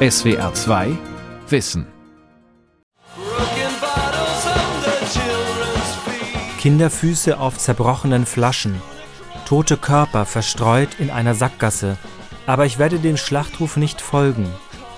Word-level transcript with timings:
SWR 0.00 0.54
2 0.54 0.96
Wissen. 1.48 1.84
Kinderfüße 6.60 7.40
auf 7.40 7.58
zerbrochenen 7.58 8.24
Flaschen, 8.24 8.80
tote 9.44 9.76
Körper 9.76 10.24
verstreut 10.24 10.90
in 11.00 11.10
einer 11.10 11.34
Sackgasse. 11.34 11.98
Aber 12.46 12.64
ich 12.64 12.78
werde 12.78 13.00
dem 13.00 13.16
Schlachtruf 13.16 13.76
nicht 13.76 14.00
folgen, 14.00 14.46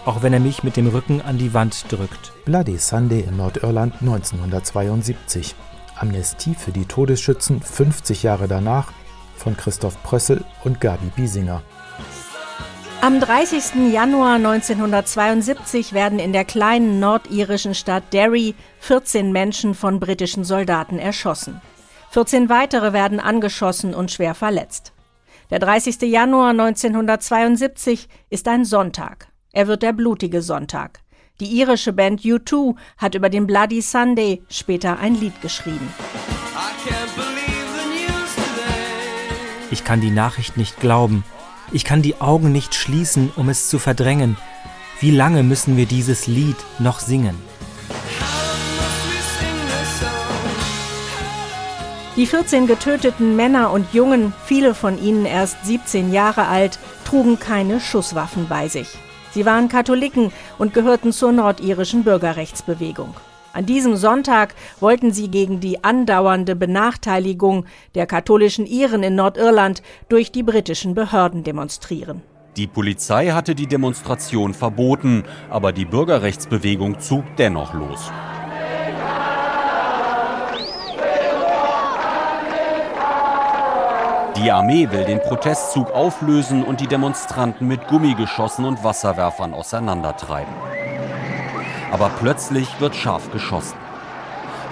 auch 0.05 0.23
wenn 0.23 0.35
er 0.35 0.41
mich 0.41 0.65
mit 0.65 0.77
dem 0.77 0.89
Rücken 0.89 1.23
an 1.23 1.39
die 1.39 1.55
Wand 1.55 1.91
drückt. 1.91 2.35
Bloody 2.45 2.77
Sunday 2.77 3.21
in 3.21 3.39
Nordirland 3.39 3.95
1972. 4.03 5.55
Amnestie 5.97 6.55
für 6.55 6.73
die 6.73 6.85
Todesschützen 6.85 7.63
50 7.63 8.23
Jahre 8.23 8.49
danach 8.49 8.93
von 9.35 9.57
Christoph 9.57 10.03
Prössel 10.03 10.45
und 10.63 10.79
Gabi 10.79 11.11
Biesinger. 11.17 11.63
Am 13.03 13.19
30. 13.19 13.91
Januar 13.93 14.35
1972 14.35 15.95
werden 15.95 16.19
in 16.19 16.35
der 16.35 16.45
kleinen 16.45 17.01
nordirischen 17.01 17.75
Stadt 17.75 18.13
Derry 18.13 18.55
14 18.81 19.33
Menschen 19.33 19.75
von 19.75 19.99
britischen 20.01 20.45
Soldaten 20.45 20.99
erschossen. 20.99 21.63
14 22.11 22.51
weitere 22.51 22.93
werden 22.93 23.19
angeschossen 23.19 23.95
und 23.95 24.11
schwer 24.11 24.35
verletzt. 24.35 24.93
Der 25.49 25.61
30. 25.61 26.03
Januar 26.03 26.51
1972 26.51 28.07
ist 28.29 28.47
ein 28.49 28.67
Sonntag. 28.67 29.29
Er 29.53 29.67
wird 29.67 29.83
der 29.83 29.95
blutige 29.95 30.43
Sonntag. 30.43 31.01
Die 31.41 31.59
irische 31.59 31.95
Band 31.95 32.21
U2 32.21 32.75
hat 32.99 33.15
über 33.15 33.31
den 33.31 33.47
Bloody 33.47 33.81
Sunday 33.81 34.43
später 34.51 34.99
ein 34.99 35.15
Lied 35.15 35.41
geschrieben. 35.41 35.89
Ich 39.71 39.85
kann 39.85 40.03
die 40.03 40.11
Nachricht 40.11 40.59
nicht 40.59 40.79
glauben. 40.81 41.25
Ich 41.73 41.85
kann 41.85 42.03
die 42.03 42.21
Augen 42.21 42.51
nicht 42.51 42.75
schließen, 42.75 43.31
um 43.37 43.49
es 43.49 43.69
zu 43.69 43.79
verdrängen. 43.79 44.37
Wie 44.99 45.13
lange 45.13 45.45
müssen 45.45 45.77
wir 45.77 45.87
dieses 45.87 46.27
Lied 46.27 46.57
noch 46.81 46.99
singen? 46.99 47.37
Die 52.17 52.27
14 52.27 52.67
getöteten 52.67 53.37
Männer 53.37 53.71
und 53.71 53.95
Jungen, 53.95 54.35
viele 54.45 54.75
von 54.75 55.01
ihnen 55.01 55.25
erst 55.27 55.65
17 55.65 56.13
Jahre 56.13 56.49
alt, 56.49 56.79
trugen 57.05 57.39
keine 57.39 57.81
Schusswaffen 57.81 58.49
bei 58.49 58.67
sich. 58.67 58.89
Sie 59.31 59.47
waren 59.47 59.69
Katholiken 59.69 60.33
und 60.59 60.75
gehörten 60.75 61.13
zur 61.13 61.31
nordirischen 61.31 62.03
Bürgerrechtsbewegung. 62.03 63.15
An 63.53 63.67
diesem 63.67 63.97
Sonntag 63.97 64.55
wollten 64.79 65.13
sie 65.13 65.29
gegen 65.29 65.59
die 65.59 65.83
andauernde 65.83 66.55
Benachteiligung 66.55 67.67
der 67.97 68.07
katholischen 68.07 68.65
Iren 68.65 69.03
in 69.03 69.17
Nordirland 69.17 69.83
durch 70.09 70.31
die 70.31 70.45
britischen 70.45 70.95
Behörden 70.95 71.43
demonstrieren. 71.43 72.23
Die 72.57 72.69
Polizei 72.69 73.29
hatte 73.29 73.55
die 73.55 73.67
Demonstration 73.67 74.55
verboten, 74.55 75.25
aber 75.49 75.73
die 75.73 75.85
Bürgerrechtsbewegung 75.85 77.01
zog 77.01 77.25
dennoch 77.39 77.75
los. 77.75 78.11
Die 84.37 84.51
Armee 84.51 84.89
will 84.91 85.05
den 85.05 85.21
Protestzug 85.21 85.91
auflösen 85.93 86.63
und 86.65 86.81
die 86.81 86.87
Demonstranten 86.87 87.67
mit 87.67 87.87
Gummigeschossen 87.89 88.65
und 88.65 88.83
Wasserwerfern 88.83 89.53
auseinandertreiben. 89.53 90.55
Aber 91.91 92.11
plötzlich 92.21 92.69
wird 92.81 92.95
scharf 92.95 93.31
geschossen. 93.33 93.77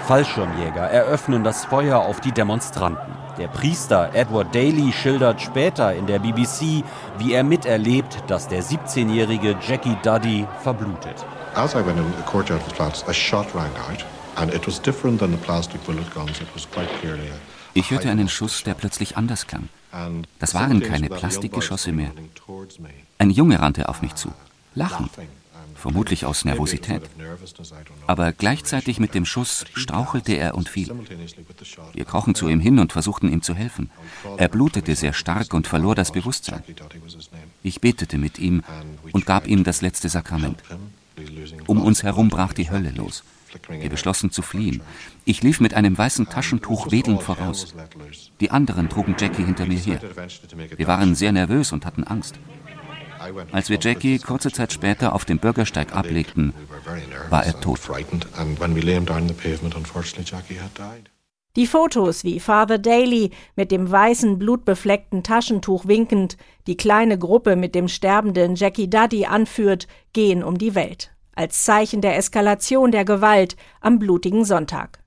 Fallschirmjäger 0.06 0.88
eröffnen 0.90 1.44
das 1.44 1.64
Feuer 1.64 1.98
auf 1.98 2.20
die 2.20 2.32
Demonstranten. 2.32 3.12
Der 3.36 3.48
Priester 3.48 4.10
Edward 4.14 4.54
Daly 4.54 4.92
schildert 4.92 5.40
später 5.40 5.94
in 5.94 6.06
der 6.06 6.18
BBC, 6.18 6.82
wie 7.18 7.32
er 7.32 7.44
miterlebt, 7.44 8.24
dass 8.26 8.48
der 8.48 8.62
17-jährige 8.62 9.56
Jackie 9.60 9.96
Duddy 10.02 10.46
verblutet. 10.62 11.24
As 11.54 11.74
I 11.74 11.84
went 11.84 11.98
in 11.98 12.06
the 12.16 12.22
courtyard 12.24 12.60
of 12.60 12.68
the 12.68 12.74
flats, 12.74 13.04
a 13.08 13.12
shot 13.12 13.54
rang 13.54 13.70
out 13.88 14.04
and 14.36 14.52
it 14.54 14.66
was 14.66 14.80
different 14.80 15.18
than 15.18 15.30
the 15.30 15.36
plastic 15.36 15.84
bullet 15.84 16.12
guns. 16.14 16.40
It 16.40 16.48
was 16.54 16.68
quite 16.70 16.88
clearly 17.00 17.30
ich 17.74 17.90
hörte 17.92 18.10
einen 18.10 18.28
Schuss, 18.28 18.64
der 18.64 18.74
plötzlich 18.74 19.16
anders 19.16 19.46
klang. 19.46 19.68
Das 20.40 20.54
waren 20.54 20.80
keine 20.80 21.08
Plastikgeschosse 21.08 21.92
mehr. 21.92 22.10
Ein 23.18 23.30
Junge 23.30 23.60
rannte 23.60 23.88
auf 23.88 24.02
mich 24.02 24.14
zu, 24.16 24.32
lachend 24.74 25.10
vermutlich 25.78 26.26
aus 26.26 26.44
Nervosität. 26.44 27.02
Aber 28.06 28.32
gleichzeitig 28.32 29.00
mit 29.00 29.14
dem 29.14 29.24
Schuss 29.24 29.64
strauchelte 29.74 30.34
er 30.34 30.54
und 30.54 30.68
fiel. 30.68 30.90
Wir 31.94 32.04
krochen 32.04 32.34
zu 32.34 32.48
ihm 32.48 32.60
hin 32.60 32.78
und 32.78 32.92
versuchten 32.92 33.30
ihm 33.32 33.42
zu 33.42 33.54
helfen. 33.54 33.90
Er 34.36 34.48
blutete 34.48 34.94
sehr 34.94 35.12
stark 35.12 35.54
und 35.54 35.66
verlor 35.66 35.94
das 35.94 36.12
Bewusstsein. 36.12 36.62
Ich 37.62 37.80
betete 37.80 38.18
mit 38.18 38.38
ihm 38.38 38.62
und 39.12 39.26
gab 39.26 39.46
ihm 39.46 39.64
das 39.64 39.80
letzte 39.80 40.08
Sakrament. 40.08 40.62
Um 41.66 41.80
uns 41.82 42.02
herum 42.02 42.28
brach 42.28 42.52
die 42.52 42.70
Hölle 42.70 42.90
los. 42.90 43.24
Wir 43.68 43.88
beschlossen 43.88 44.30
zu 44.30 44.42
fliehen. 44.42 44.82
Ich 45.24 45.42
lief 45.42 45.60
mit 45.60 45.74
einem 45.74 45.96
weißen 45.96 46.28
Taschentuch 46.28 46.90
wedelnd 46.90 47.22
voraus. 47.22 47.74
Die 48.40 48.50
anderen 48.50 48.88
trugen 48.88 49.16
Jackie 49.18 49.44
hinter 49.44 49.66
mir 49.66 49.78
her. 49.78 50.00
Wir 50.76 50.86
waren 50.86 51.14
sehr 51.14 51.32
nervös 51.32 51.72
und 51.72 51.86
hatten 51.86 52.04
Angst. 52.04 52.38
Als 53.52 53.70
wir 53.70 53.78
Jackie 53.80 54.18
kurze 54.18 54.50
Zeit 54.50 54.72
später 54.72 55.14
auf 55.14 55.24
dem 55.24 55.38
Bürgersteig 55.38 55.94
ablegten, 55.94 56.54
war 57.30 57.44
er 57.44 57.60
tot. 57.60 57.80
Die 61.56 61.66
Fotos, 61.66 62.24
wie 62.24 62.40
Father 62.40 62.78
Daly 62.78 63.30
mit 63.56 63.72
dem 63.72 63.90
weißen, 63.90 64.38
blutbefleckten 64.38 65.22
Taschentuch 65.22 65.86
winkend 65.86 66.36
die 66.66 66.76
kleine 66.76 67.18
Gruppe 67.18 67.56
mit 67.56 67.74
dem 67.74 67.88
sterbenden 67.88 68.54
Jackie 68.54 68.88
Duddy 68.88 69.26
anführt, 69.26 69.88
gehen 70.12 70.44
um 70.44 70.58
die 70.58 70.74
Welt. 70.74 71.10
Als 71.34 71.64
Zeichen 71.64 72.00
der 72.00 72.16
Eskalation 72.16 72.92
der 72.92 73.04
Gewalt 73.04 73.56
am 73.80 73.98
blutigen 73.98 74.44
Sonntag. 74.44 75.00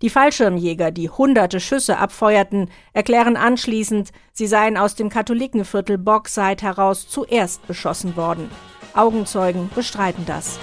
Die 0.00 0.10
Fallschirmjäger, 0.10 0.92
die 0.92 1.10
hunderte 1.10 1.58
Schüsse 1.58 1.98
abfeuerten, 1.98 2.70
erklären 2.92 3.36
anschließend, 3.36 4.10
sie 4.32 4.46
seien 4.46 4.76
aus 4.76 4.94
dem 4.94 5.08
Katholikenviertel 5.08 5.98
Bogside 5.98 6.62
heraus 6.62 7.08
zuerst 7.08 7.66
beschossen 7.66 8.16
worden. 8.16 8.48
Augenzeugen 8.94 9.70
bestreiten 9.74 10.24
das. 10.24 10.60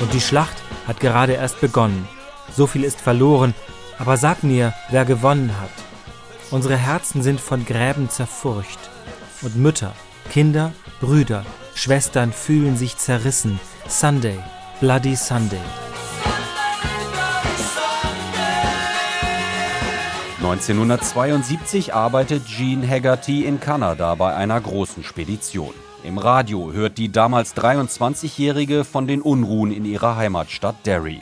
Und 0.00 0.12
die 0.12 0.20
Schlacht 0.20 0.56
hat 0.86 1.00
gerade 1.00 1.32
erst 1.32 1.60
begonnen. 1.60 2.06
So 2.54 2.66
viel 2.66 2.84
ist 2.84 3.00
verloren, 3.00 3.54
aber 3.98 4.18
sag 4.18 4.42
mir, 4.42 4.74
wer 4.90 5.06
gewonnen 5.06 5.54
hat. 5.58 5.70
Unsere 6.50 6.76
Herzen 6.76 7.22
sind 7.22 7.40
von 7.40 7.64
Gräben 7.64 8.10
zerfurcht. 8.10 8.90
Und 9.40 9.56
Mütter, 9.56 9.94
Kinder, 10.30 10.72
Brüder, 11.00 11.46
Schwestern 11.74 12.32
fühlen 12.32 12.76
sich 12.76 12.96
zerrissen. 12.98 13.58
Sunday, 13.88 14.38
Bloody 14.80 15.16
Sunday. 15.16 15.60
1972 20.42 21.92
arbeitet 21.92 22.46
Jean 22.46 22.88
Haggerty 22.88 23.44
in 23.44 23.60
Kanada 23.60 24.14
bei 24.14 24.34
einer 24.34 24.58
großen 24.58 25.04
Spedition. 25.04 25.74
Im 26.02 26.16
Radio 26.16 26.72
hört 26.72 26.96
die 26.96 27.12
damals 27.12 27.54
23-Jährige 27.54 28.84
von 28.84 29.06
den 29.06 29.20
Unruhen 29.20 29.70
in 29.70 29.84
ihrer 29.84 30.16
Heimatstadt 30.16 30.86
Derry. 30.86 31.20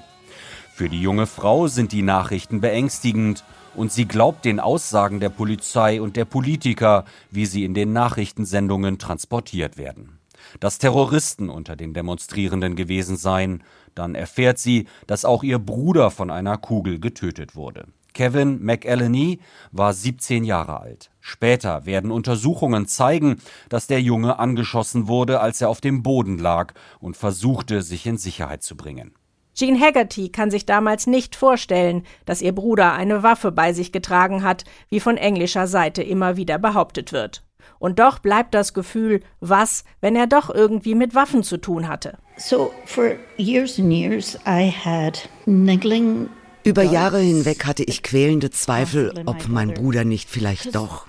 Für 0.73 0.89
die 0.89 1.03
junge 1.03 1.27
Frau 1.27 1.67
sind 1.67 1.91
die 1.91 2.03
Nachrichten 2.03 2.61
beängstigend 2.61 3.43
und 3.75 3.91
sie 3.91 4.07
glaubt 4.07 4.45
den 4.45 4.61
Aussagen 4.61 5.19
der 5.19 5.31
Polizei 5.31 6.01
und 6.01 6.15
der 6.15 6.25
Politiker, 6.25 7.05
wie 7.33 7.47
sie 7.47 7.65
in 7.65 7.75
den 7.75 7.93
Nachrichtensendungen 7.93 9.01
transportiert 9.01 9.79
werden. 9.79 10.21
Dass 10.61 10.79
Terroristen 10.79 11.51
unter 11.51 11.75
den 11.75 11.93
Demonstrierenden 11.93 12.77
gewesen 12.77 13.17
seien, 13.17 13.65
dann 13.97 14.15
erfährt 14.15 14.61
sie, 14.61 14.87
dass 15.09 15.25
auch 15.25 15.43
ihr 15.43 15.59
Bruder 15.59 16.13
von 16.13 16.31
einer 16.31 16.57
Kugel 16.57 17.01
getötet 17.01 17.57
wurde. 17.57 17.89
Kevin 18.19 18.59
McElhenney 18.65 19.39
war 19.71 19.93
17 19.93 20.43
Jahre 20.43 20.81
alt. 20.81 21.09
Später 21.21 21.87
werden 21.87 22.11
Untersuchungen 22.11 22.89
zeigen, 22.89 23.37
dass 23.69 23.87
der 23.87 24.01
Junge 24.01 24.41
angeschossen 24.41 25.07
wurde, 25.07 25.39
als 25.39 25.61
er 25.61 25.69
auf 25.69 25.81
dem 25.81 26.03
Boden 26.03 26.37
lag 26.37 26.75
und 26.99 27.17
versuchte, 27.17 27.81
sich 27.81 28.07
in 28.07 28.17
Sicherheit 28.17 28.65
zu 28.65 28.77
bringen. 28.77 29.15
Jean 29.55 29.81
Haggerty 29.81 30.31
kann 30.31 30.51
sich 30.51 30.67
damals 30.67 31.07
nicht 31.07 31.37
vorstellen, 31.37 32.03
dass 32.27 32.43
ihr 32.43 32.53
Bruder 32.53 32.93
eine 32.93 33.23
Waffe 33.23 33.53
bei 33.53 33.73
sich 33.73 33.93
getragen 33.93 34.43
hat, 34.43 34.65
wie 34.89 34.99
von 34.99 35.17
englischer 35.17 35.69
Seite 35.69 36.03
immer 36.03 36.37
wieder 36.37 36.59
behauptet 36.59 37.13
wird. 37.13 37.45
Und 37.79 38.01
doch 38.01 38.19
bleibt 38.19 38.53
das 38.53 38.75
Gefühl, 38.75 39.21
was, 39.39 39.85
wenn 40.01 40.17
er 40.17 40.27
doch 40.27 40.53
irgendwie 40.53 40.97
mit 40.97 41.15
Waffen 41.15 41.45
zu 41.45 41.59
tun 41.59 41.87
hatte. 41.87 42.19
So 42.37 42.73
for 42.85 43.15
years 43.37 43.79
and 43.79 43.93
years 43.93 44.37
I 44.45 44.73
had 44.73 45.29
niggling 45.47 46.29
über 46.69 46.83
Jahre 46.83 47.19
hinweg 47.19 47.65
hatte 47.65 47.83
ich 47.83 48.03
quälende 48.03 48.51
Zweifel, 48.51 49.15
ob 49.25 49.49
mein 49.49 49.73
Bruder 49.73 50.05
nicht 50.05 50.29
vielleicht 50.29 50.75
doch. 50.75 51.07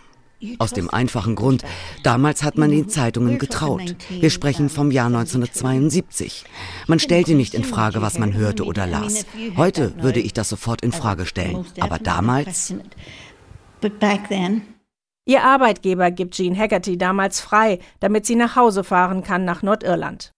Aus 0.58 0.72
dem 0.72 0.90
einfachen 0.90 1.36
Grund, 1.36 1.66
damals 2.02 2.44
hat 2.44 2.58
man 2.58 2.72
den 2.72 2.88
Zeitungen 2.88 3.40
getraut. 3.40 3.98
Wir 4.10 4.30
sprechen 4.30 4.70
vom 4.70 4.90
Jahr 4.90 5.08
1972. 5.08 6.46
Man 6.88 7.00
stellte 7.00 7.36
nicht 7.36 7.54
in 7.54 7.66
Frage, 7.66 8.02
was 8.02 8.18
man 8.18 8.34
hörte 8.34 8.64
oder 8.64 8.88
las. 8.88 9.26
Heute 9.58 10.02
würde 10.02 10.22
ich 10.22 10.32
das 10.32 10.48
sofort 10.48 10.82
in 10.82 10.94
Frage 10.94 11.26
stellen. 11.26 11.66
Aber 11.82 12.00
damals. 12.00 12.74
Ihr 15.26 15.44
Arbeitgeber 15.44 16.10
gibt 16.10 16.36
Jean 16.36 16.58
Haggerty 16.58 16.98
damals 16.98 17.42
frei, 17.42 17.80
damit 18.00 18.26
sie 18.26 18.36
nach 18.36 18.56
Hause 18.56 18.86
fahren 18.86 19.24
kann 19.24 19.44
nach 19.44 19.62
Nordirland. 19.62 20.32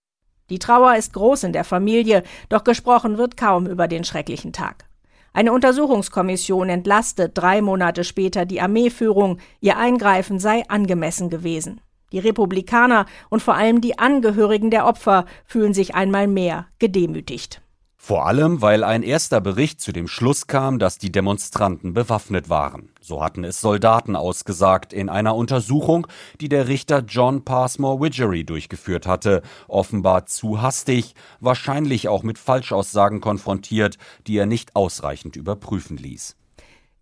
Die 0.49 0.57
Trauer 0.57 0.95
ist 0.95 1.13
groß 1.13 1.43
in 1.43 1.53
der 1.53 1.63
Familie, 1.63 2.23
doch 2.49 2.63
gesprochen 2.63 3.19
wird 3.19 3.37
kaum 3.37 3.67
über 3.67 3.87
den 3.87 4.03
schrecklichen 4.03 4.51
Tag. 4.51 4.90
Eine 5.33 5.53
Untersuchungskommission 5.53 6.67
entlastet 6.69 7.37
drei 7.37 7.61
Monate 7.61 8.03
später 8.03 8.45
die 8.45 8.59
Armeeführung, 8.59 9.39
ihr 9.61 9.77
Eingreifen 9.77 10.39
sei 10.39 10.63
angemessen 10.67 11.29
gewesen. 11.29 11.79
Die 12.11 12.19
Republikaner 12.19 13.05
und 13.29 13.41
vor 13.41 13.55
allem 13.55 13.79
die 13.79 13.97
Angehörigen 13.97 14.69
der 14.69 14.85
Opfer 14.85 15.25
fühlen 15.45 15.73
sich 15.73 15.95
einmal 15.95 16.27
mehr 16.27 16.67
gedemütigt. 16.79 17.61
Vor 18.03 18.25
allem, 18.25 18.63
weil 18.63 18.83
ein 18.83 19.03
erster 19.03 19.39
Bericht 19.41 19.79
zu 19.79 19.91
dem 19.91 20.07
Schluss 20.07 20.47
kam, 20.47 20.79
dass 20.79 20.97
die 20.97 21.11
Demonstranten 21.11 21.93
bewaffnet 21.93 22.49
waren. 22.49 22.89
So 22.99 23.23
hatten 23.23 23.43
es 23.43 23.61
Soldaten 23.61 24.15
ausgesagt 24.15 24.91
in 24.91 25.07
einer 25.07 25.35
Untersuchung, 25.35 26.07
die 26.41 26.49
der 26.49 26.67
Richter 26.67 27.03
John 27.07 27.45
Passmore 27.45 28.01
Widgery 28.01 28.43
durchgeführt 28.43 29.05
hatte, 29.05 29.43
offenbar 29.67 30.25
zu 30.25 30.63
hastig, 30.63 31.13
wahrscheinlich 31.41 32.07
auch 32.07 32.23
mit 32.23 32.39
Falschaussagen 32.39 33.21
konfrontiert, 33.21 33.99
die 34.25 34.35
er 34.35 34.47
nicht 34.47 34.75
ausreichend 34.75 35.35
überprüfen 35.35 35.95
ließ. 35.95 36.35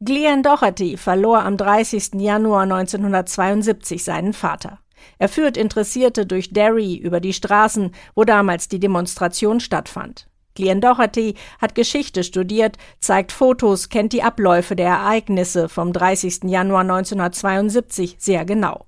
Glenn 0.02 0.44
Doherty 0.44 0.98
verlor 0.98 1.44
am 1.44 1.56
30. 1.56 2.16
Januar 2.16 2.64
1972 2.64 4.04
seinen 4.04 4.34
Vater. 4.34 4.80
Er 5.18 5.30
führt 5.30 5.56
Interessierte 5.56 6.26
durch 6.26 6.52
Derry 6.52 6.98
über 6.98 7.22
die 7.22 7.34
Straßen, 7.34 7.92
wo 8.16 8.26
damals 8.26 8.68
die 8.68 8.82
Demonstration 8.82 9.62
stattfand. 9.62 10.29
Glenn 10.60 10.82
Doherty 10.82 11.36
hat 11.60 11.74
Geschichte 11.74 12.24
studiert, 12.24 12.78
zeigt 13.00 13.32
Fotos, 13.32 13.88
kennt 13.88 14.12
die 14.12 14.24
Abläufe 14.24 14.76
der 14.76 14.90
Ereignisse 14.90 15.70
vom 15.70 15.94
30. 15.94 16.44
Januar 16.44 16.82
1972 16.82 18.18
sehr 18.20 18.44
genau. 18.44 18.86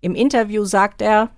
Im 0.00 0.14
Interview 0.14 0.64
sagt 0.64 1.02
er, 1.02 1.28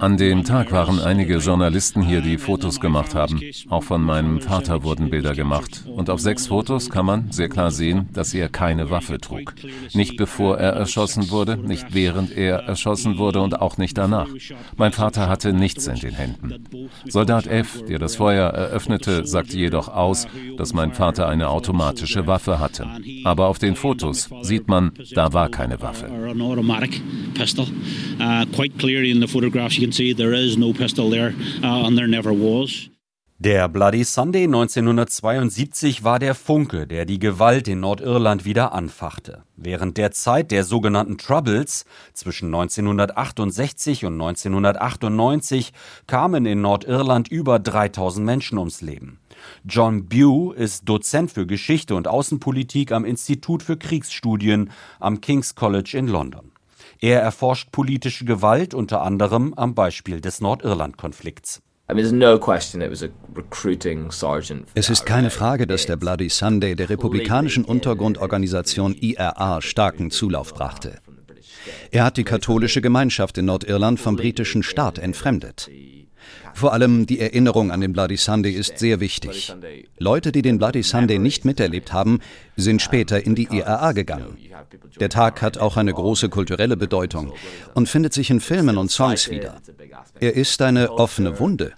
An 0.00 0.16
dem 0.16 0.42
Tag 0.42 0.72
waren 0.72 0.98
einige 0.98 1.36
Journalisten 1.38 2.02
hier, 2.02 2.20
die 2.20 2.36
Fotos 2.36 2.80
gemacht 2.80 3.14
haben. 3.14 3.40
Auch 3.68 3.84
von 3.84 4.02
meinem 4.02 4.40
Vater 4.40 4.82
wurden 4.82 5.08
Bilder 5.10 5.34
gemacht. 5.34 5.84
Und 5.86 6.10
auf 6.10 6.20
sechs 6.20 6.48
Fotos 6.48 6.90
kann 6.90 7.06
man 7.06 7.30
sehr 7.30 7.48
klar 7.48 7.70
sehen, 7.70 8.08
dass 8.12 8.34
er 8.34 8.48
keine 8.48 8.90
Waffe 8.90 9.18
trug. 9.18 9.54
Nicht 9.94 10.16
bevor 10.16 10.58
er 10.58 10.72
erschossen 10.72 11.30
wurde, 11.30 11.56
nicht 11.56 11.94
während 11.94 12.36
er 12.36 12.56
erschossen 12.56 13.18
wurde 13.18 13.40
und 13.40 13.60
auch 13.60 13.78
nicht 13.78 13.96
danach. 13.96 14.28
Mein 14.76 14.92
Vater 14.92 15.28
hatte 15.28 15.52
nichts 15.52 15.86
in 15.86 16.00
den 16.00 16.14
Händen. 16.14 16.66
Soldat 17.06 17.46
F, 17.46 17.84
der 17.88 18.00
das 18.00 18.16
Feuer 18.16 18.48
eröffnete, 18.50 19.26
sagte 19.26 19.56
jedoch 19.56 19.88
aus, 19.88 20.26
dass 20.56 20.72
mein 20.72 20.92
Vater 20.92 21.28
eine 21.28 21.50
automatische 21.50 22.26
Waffe 22.26 22.58
hatte. 22.58 22.86
Aber 23.24 23.46
auf 23.46 23.58
den 23.58 23.76
Fotos 23.76 24.28
sieht 24.42 24.66
man, 24.68 24.92
da 25.14 25.32
war 25.32 25.48
keine 25.50 25.80
Waffe 25.80 26.15
or 26.16 26.26
an 26.26 26.40
automatic 26.40 27.00
pistol. 27.34 27.66
Uh, 28.20 28.46
quite 28.54 28.78
clearly 28.78 29.10
in 29.10 29.20
the 29.20 29.28
photographs 29.28 29.76
you 29.76 29.84
can 29.86 29.92
see 29.92 30.12
there 30.12 30.32
is 30.32 30.56
no 30.56 30.72
pistol 30.72 31.10
there 31.10 31.34
uh, 31.62 31.86
and 31.86 31.96
there 31.96 32.08
never 32.08 32.32
was. 32.32 32.88
Der 33.38 33.68
Bloody 33.68 34.02
Sunday 34.02 34.44
1972 34.44 36.02
war 36.02 36.18
der 36.18 36.34
Funke, 36.34 36.86
der 36.86 37.04
die 37.04 37.18
Gewalt 37.18 37.68
in 37.68 37.80
Nordirland 37.80 38.46
wieder 38.46 38.72
anfachte. 38.72 39.42
Während 39.56 39.98
der 39.98 40.10
Zeit 40.10 40.50
der 40.50 40.64
sogenannten 40.64 41.18
Troubles 41.18 41.84
zwischen 42.14 42.46
1968 42.46 44.06
und 44.06 44.14
1998 44.14 45.74
kamen 46.06 46.46
in 46.46 46.62
Nordirland 46.62 47.28
über 47.28 47.58
3000 47.58 48.24
Menschen 48.24 48.56
ums 48.56 48.80
Leben. 48.80 49.18
John 49.64 50.08
Bew 50.08 50.52
ist 50.52 50.88
Dozent 50.88 51.30
für 51.30 51.46
Geschichte 51.46 51.94
und 51.94 52.08
Außenpolitik 52.08 52.92
am 52.92 53.04
Institut 53.04 53.62
für 53.62 53.76
Kriegsstudien 53.76 54.70
am 55.00 55.20
King's 55.20 55.54
College 55.54 55.96
in 55.96 56.08
London. 56.08 56.52
Er 57.00 57.20
erforscht 57.20 57.72
politische 57.72 58.24
Gewalt 58.24 58.74
unter 58.74 59.02
anderem 59.02 59.54
am 59.54 59.74
Beispiel 59.74 60.20
des 60.20 60.40
Nordirland-Konflikts. 60.40 61.62
Es 64.74 64.90
ist 64.90 65.06
keine 65.06 65.30
Frage, 65.30 65.66
dass 65.68 65.86
der 65.86 65.96
Bloody 65.96 66.28
Sunday 66.28 66.74
der 66.74 66.90
republikanischen 66.90 67.64
Untergrundorganisation 67.64 68.94
IRA 68.94 69.62
starken 69.62 70.10
Zulauf 70.10 70.52
brachte. 70.52 70.98
Er 71.90 72.04
hat 72.04 72.16
die 72.16 72.24
katholische 72.24 72.80
Gemeinschaft 72.80 73.38
in 73.38 73.44
Nordirland 73.44 74.00
vom 74.00 74.16
britischen 74.16 74.62
Staat 74.62 74.98
entfremdet. 74.98 75.70
Vor 76.56 76.72
allem 76.72 77.04
die 77.04 77.20
Erinnerung 77.20 77.70
an 77.70 77.82
den 77.82 77.92
Bloody 77.92 78.16
Sunday 78.16 78.52
ist 78.52 78.78
sehr 78.78 78.98
wichtig. 78.98 79.54
Leute, 79.98 80.32
die 80.32 80.40
den 80.40 80.56
Bloody 80.56 80.82
Sunday 80.82 81.18
nicht 81.18 81.44
miterlebt 81.44 81.92
haben, 81.92 82.20
sind 82.56 82.80
später 82.80 83.22
in 83.26 83.34
die 83.34 83.46
IRA 83.50 83.92
gegangen. 83.92 84.38
Der 84.98 85.10
Tag 85.10 85.42
hat 85.42 85.58
auch 85.58 85.76
eine 85.76 85.92
große 85.92 86.30
kulturelle 86.30 86.78
Bedeutung 86.78 87.34
und 87.74 87.90
findet 87.90 88.14
sich 88.14 88.30
in 88.30 88.40
Filmen 88.40 88.78
und 88.78 88.90
Songs 88.90 89.30
wieder. 89.30 89.60
Er 90.18 90.34
ist 90.34 90.62
eine 90.62 90.92
offene 90.92 91.38
Wunde. 91.38 91.74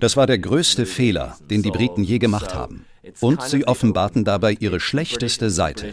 Das 0.00 0.16
war 0.16 0.26
der 0.26 0.38
größte 0.38 0.86
Fehler, 0.86 1.36
den 1.50 1.62
die 1.62 1.70
Briten 1.70 2.02
je 2.02 2.18
gemacht 2.18 2.54
haben. 2.54 2.86
Und 3.20 3.42
sie 3.42 3.66
offenbarten 3.66 4.24
dabei 4.24 4.56
ihre 4.58 4.80
schlechteste 4.80 5.50
Seite. 5.50 5.92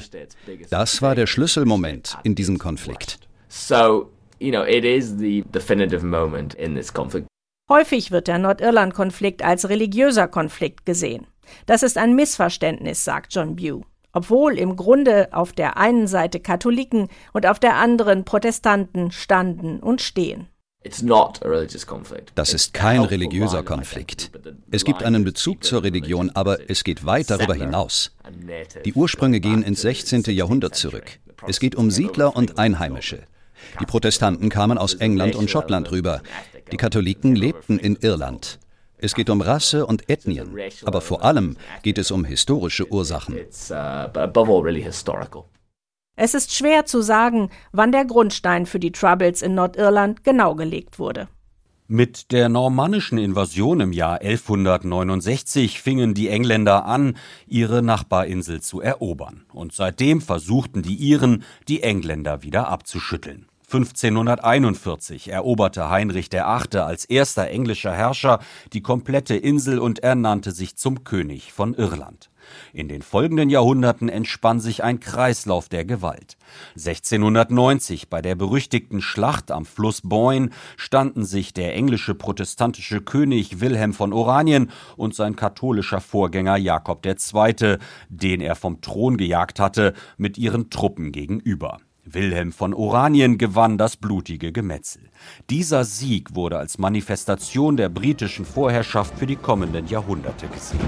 Das 0.69 1.01
war 1.01 1.15
der 1.15 1.27
Schlüsselmoment 1.27 2.17
in 2.23 2.33
diesem 2.33 2.59
Konflikt. 2.59 3.19
So, 3.49 4.09
you 4.39 4.51
know, 4.51 4.63
it 4.63 4.85
is 4.85 5.17
the 5.17 5.43
definitive 5.53 6.05
moment 6.05 6.53
in 6.53 6.75
this 6.75 6.93
conflict. 6.93 7.27
Häufig 7.69 8.09
wird 8.09 8.27
der 8.27 8.39
Nordirland-Konflikt 8.39 9.43
als 9.43 9.69
religiöser 9.69 10.27
Konflikt 10.27 10.87
gesehen. 10.87 11.27
Das 11.67 11.83
ist 11.83 11.99
ein 11.99 12.15
Missverständnis, 12.15 13.03
sagt 13.05 13.33
John 13.33 13.55
Bew. 13.55 13.81
Obwohl 14.11 14.57
im 14.57 14.75
Grunde 14.75 15.29
auf 15.33 15.53
der 15.53 15.77
einen 15.77 16.07
Seite 16.07 16.39
Katholiken 16.39 17.09
und 17.31 17.45
auf 17.45 17.59
der 17.59 17.75
anderen 17.75 18.25
Protestanten 18.25 19.11
standen 19.11 19.79
und 19.79 20.01
stehen. 20.01 20.47
Das 22.35 22.53
ist 22.53 22.73
kein 22.73 23.01
religiöser 23.01 23.61
Konflikt. 23.61 24.31
Es 24.71 24.83
gibt 24.83 25.03
einen 25.03 25.23
Bezug 25.23 25.63
zur 25.63 25.83
Religion, 25.83 26.31
aber 26.33 26.69
es 26.69 26.83
geht 26.83 27.05
weit 27.05 27.29
darüber 27.29 27.53
hinaus. 27.53 28.15
Die 28.83 28.93
Ursprünge 28.93 29.41
gehen 29.41 29.61
ins 29.61 29.81
16. 29.81 30.23
Jahrhundert 30.23 30.73
zurück. 30.73 31.19
Es 31.45 31.59
geht 31.59 31.75
um 31.75 31.91
Siedler 31.91 32.35
und 32.35 32.57
Einheimische. 32.57 33.19
Die 33.79 33.85
Protestanten 33.85 34.49
kamen 34.49 34.77
aus 34.77 34.95
England 34.95 35.35
und 35.35 35.49
Schottland 35.49 35.91
rüber. 35.91 36.21
Die 36.71 36.77
Katholiken 36.77 37.35
lebten 37.35 37.79
in 37.79 37.95
Irland. 37.95 38.59
Es 38.97 39.15
geht 39.15 39.29
um 39.29 39.41
Rasse 39.41 39.85
und 39.85 40.09
Ethnien, 40.09 40.57
aber 40.83 40.99
vor 40.99 41.23
allem 41.23 41.55
geht 41.83 41.97
es 41.97 42.11
um 42.11 42.25
historische 42.25 42.91
Ursachen. 42.91 43.37
Es 46.21 46.33
ist 46.33 46.53
schwer 46.53 46.85
zu 46.85 47.01
sagen, 47.01 47.49
wann 47.71 47.93
der 47.93 48.03
Grundstein 48.03 48.65
für 48.65 48.79
die 48.79 48.91
Troubles 48.91 49.41
in 49.41 49.55
Nordirland 49.55 50.25
genau 50.25 50.53
gelegt 50.53 50.99
wurde. 50.99 51.29
Mit 51.91 52.31
der 52.31 52.49
normannischen 52.49 53.17
Invasion 53.17 53.79
im 53.79 53.93
Jahr 53.93 54.21
1169 54.21 55.81
fingen 55.81 56.13
die 56.13 56.27
Engländer 56.27 56.85
an, 56.85 57.17
ihre 57.47 57.81
Nachbarinsel 57.81 58.61
zu 58.61 58.79
erobern, 58.79 59.45
und 59.53 59.73
seitdem 59.73 60.21
versuchten 60.21 60.83
die 60.83 60.93
Iren, 60.93 61.43
die 61.67 61.81
Engländer 61.81 62.43
wieder 62.43 62.67
abzuschütteln. 62.67 63.48
1541 63.71 65.31
eroberte 65.31 65.91
Heinrich 65.91 66.31
VIII. 66.31 66.79
als 66.79 67.05
erster 67.05 67.49
englischer 67.49 67.93
Herrscher 67.93 68.39
die 68.73 68.81
komplette 68.81 69.35
Insel 69.35 69.77
und 69.77 69.99
ernannte 69.99 70.51
sich 70.51 70.75
zum 70.75 71.03
König 71.03 71.53
von 71.53 71.75
Irland. 71.75 72.31
In 72.73 72.87
den 72.87 73.03
folgenden 73.03 73.51
Jahrhunderten 73.51 74.09
entspann 74.09 74.59
sich 74.59 74.83
ein 74.83 74.99
Kreislauf 74.99 75.69
der 75.69 75.85
Gewalt. 75.85 76.35
1690 76.77 78.09
bei 78.09 78.23
der 78.23 78.33
berüchtigten 78.33 79.01
Schlacht 79.01 79.51
am 79.51 79.65
Fluss 79.65 80.01
Boyne 80.01 80.49
standen 80.75 81.23
sich 81.23 81.53
der 81.53 81.75
englische 81.75 82.15
protestantische 82.15 83.01
König 83.01 83.61
Wilhelm 83.61 83.93
von 83.93 84.13
Oranien 84.13 84.71
und 84.97 85.13
sein 85.13 85.35
katholischer 85.35 86.01
Vorgänger 86.01 86.57
Jakob 86.57 87.05
II., 87.05 87.77
den 88.09 88.41
er 88.41 88.55
vom 88.55 88.81
Thron 88.81 89.17
gejagt 89.17 89.59
hatte, 89.59 89.93
mit 90.17 90.39
ihren 90.39 90.71
Truppen 90.71 91.11
gegenüber. 91.11 91.79
Wilhelm 92.13 92.51
von 92.51 92.73
Oranien 92.73 93.37
gewann 93.37 93.77
das 93.77 93.97
blutige 93.97 94.51
Gemetzel. 94.51 95.03
Dieser 95.49 95.83
Sieg 95.83 96.35
wurde 96.35 96.57
als 96.57 96.77
Manifestation 96.77 97.77
der 97.77 97.89
britischen 97.89 98.45
Vorherrschaft 98.45 99.17
für 99.17 99.25
die 99.25 99.35
kommenden 99.35 99.87
Jahrhunderte 99.87 100.47
gesehen. 100.47 100.79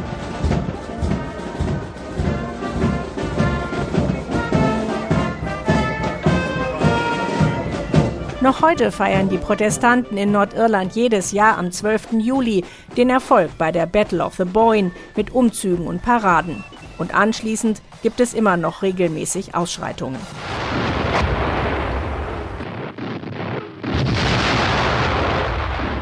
Noch 8.42 8.64
heute 8.64 8.92
feiern 8.92 9.30
die 9.30 9.38
Protestanten 9.38 10.18
in 10.18 10.32
Nordirland 10.32 10.96
jedes 10.96 11.32
Jahr 11.32 11.60
am 11.60 11.72
12. 11.72 12.14
Juli 12.14 12.66
den 12.98 13.12
Erfolg 13.12 13.56
bei 13.60 13.72
der 13.72 13.86
Battle 13.86 14.24
of 14.24 14.36
the 14.36 14.46
Boyne 14.46 14.90
mit 15.16 15.30
Umzügen 15.30 15.86
und 15.86 16.02
Paraden. 16.02 16.64
Und 16.98 17.14
anschließend 17.14 17.84
gibt 18.02 18.20
es 18.20 18.34
immer 18.34 18.58
noch 18.58 18.82
regelmäßig 18.82 19.54
Ausschreitungen. 19.54 20.20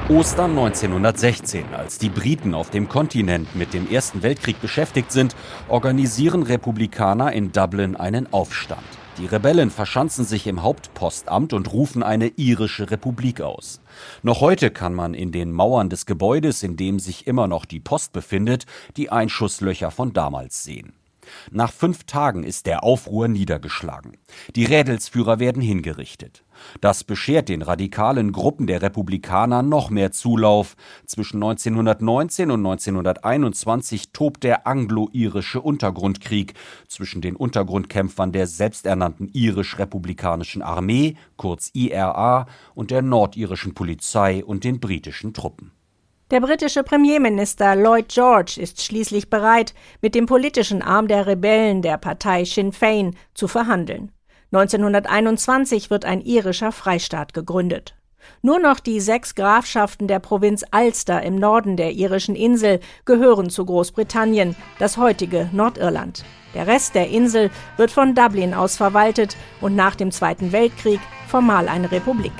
Ostern 0.10 0.58
1916, 0.58 1.66
als 1.76 2.00
die 2.00 2.10
Briten 2.10 2.56
auf 2.56 2.72
dem 2.72 2.90
Kontinent 2.90 3.56
mit 3.56 3.76
dem 3.76 3.88
Ersten 3.88 4.24
Weltkrieg 4.24 4.60
beschäftigt 4.60 5.12
sind, 5.12 5.36
organisieren 5.68 6.42
Republikaner 6.42 7.32
in 7.32 7.52
Dublin 7.52 7.96
einen 7.96 8.34
Aufstand. 8.34 8.82
Die 9.20 9.28
Rebellen 9.28 9.70
verschanzen 9.70 10.26
sich 10.26 10.48
im 10.48 10.64
Hauptpostamt 10.64 11.54
und 11.54 11.72
rufen 11.72 12.02
eine 12.02 12.30
irische 12.38 12.90
Republik 12.90 13.42
aus. 13.42 13.82
Noch 14.24 14.42
heute 14.42 14.72
kann 14.72 14.96
man 14.96 15.14
in 15.14 15.32
den 15.32 15.52
Mauern 15.52 15.90
des 15.90 16.08
Gebäudes, 16.08 16.64
in 16.64 16.76
dem 16.76 16.98
sich 17.00 17.28
immer 17.28 17.48
noch 17.48 17.66
die 17.66 17.80
Post 17.80 18.12
befindet, 18.12 18.66
die 18.98 19.12
Einschusslöcher 19.12 19.92
von 19.92 20.12
damals 20.14 20.64
sehen. 20.64 20.94
Nach 21.52 21.72
fünf 21.72 22.04
Tagen 22.04 22.44
ist 22.44 22.66
der 22.66 22.84
Aufruhr 22.84 23.28
niedergeschlagen. 23.28 24.18
Die 24.56 24.66
Rädelsführer 24.66 25.40
werden 25.40 25.62
hingerichtet. 25.62 26.44
Das 26.82 27.04
beschert 27.04 27.50
den 27.50 27.62
radikalen 27.62 28.32
Gruppen 28.32 28.68
der 28.68 28.82
Republikaner 28.82 29.64
noch 29.64 29.90
mehr 29.90 30.12
Zulauf. 30.12 30.76
Zwischen 31.06 31.38
1919 31.38 32.52
und 32.52 32.66
1921 32.66 34.12
tobt 34.12 34.44
der 34.44 34.68
anglo-irische 34.68 35.62
Untergrundkrieg 35.62 36.54
zwischen 36.88 37.22
den 37.22 37.36
Untergrundkämpfern 37.36 38.32
der 38.32 38.48
selbsternannten 38.48 39.30
irisch-republikanischen 39.34 40.62
Armee, 40.62 41.16
kurz 41.38 41.72
IRA, 41.74 42.48
und 42.76 42.92
der 42.92 43.02
nordirischen 43.02 43.74
Polizei 43.74 44.44
und 44.44 44.64
den 44.64 44.80
britischen 44.80 45.34
Truppen. 45.34 45.72
Der 46.32 46.42
britische 46.42 46.84
Premierminister 46.84 47.76
Lloyd 47.76 48.10
George 48.10 48.60
ist 48.62 48.84
schließlich 48.84 49.32
bereit, 49.32 49.74
mit 50.00 50.14
dem 50.14 50.28
politischen 50.28 50.84
Arm 50.84 51.08
der 51.08 51.26
Rebellen 51.26 51.82
der 51.82 51.98
Partei 51.98 52.46
Sinn 52.46 52.72
Fein 52.72 53.16
zu 53.34 53.48
verhandeln. 53.48 54.12
1921 54.52 55.90
wird 55.90 56.06
ein 56.06 56.22
irischer 56.22 56.72
Freistaat 56.72 57.34
gegründet. 57.34 57.96
Nur 58.44 58.60
noch 58.60 58.80
die 58.80 59.00
sechs 59.00 59.34
Grafschaften 59.34 60.08
der 60.08 60.20
Provinz 60.20 60.64
Ulster 60.72 61.24
im 61.24 61.36
Norden 61.36 61.78
der 61.78 61.94
irischen 61.94 62.36
Insel 62.36 62.80
gehören 63.06 63.50
zu 63.50 63.66
Großbritannien, 63.66 64.56
das 64.78 64.98
heutige 64.98 65.50
Nordirland. 65.52 66.24
Der 66.54 66.68
Rest 66.68 66.94
der 66.94 67.10
Insel 67.10 67.50
wird 67.78 67.90
von 67.90 68.14
Dublin 68.14 68.54
aus 68.54 68.78
verwaltet 68.78 69.36
und 69.62 69.76
nach 69.76 69.96
dem 69.96 70.12
Zweiten 70.12 70.52
Weltkrieg 70.52 71.00
formal 71.28 71.68
eine 71.68 71.92
Republik. 71.92 72.34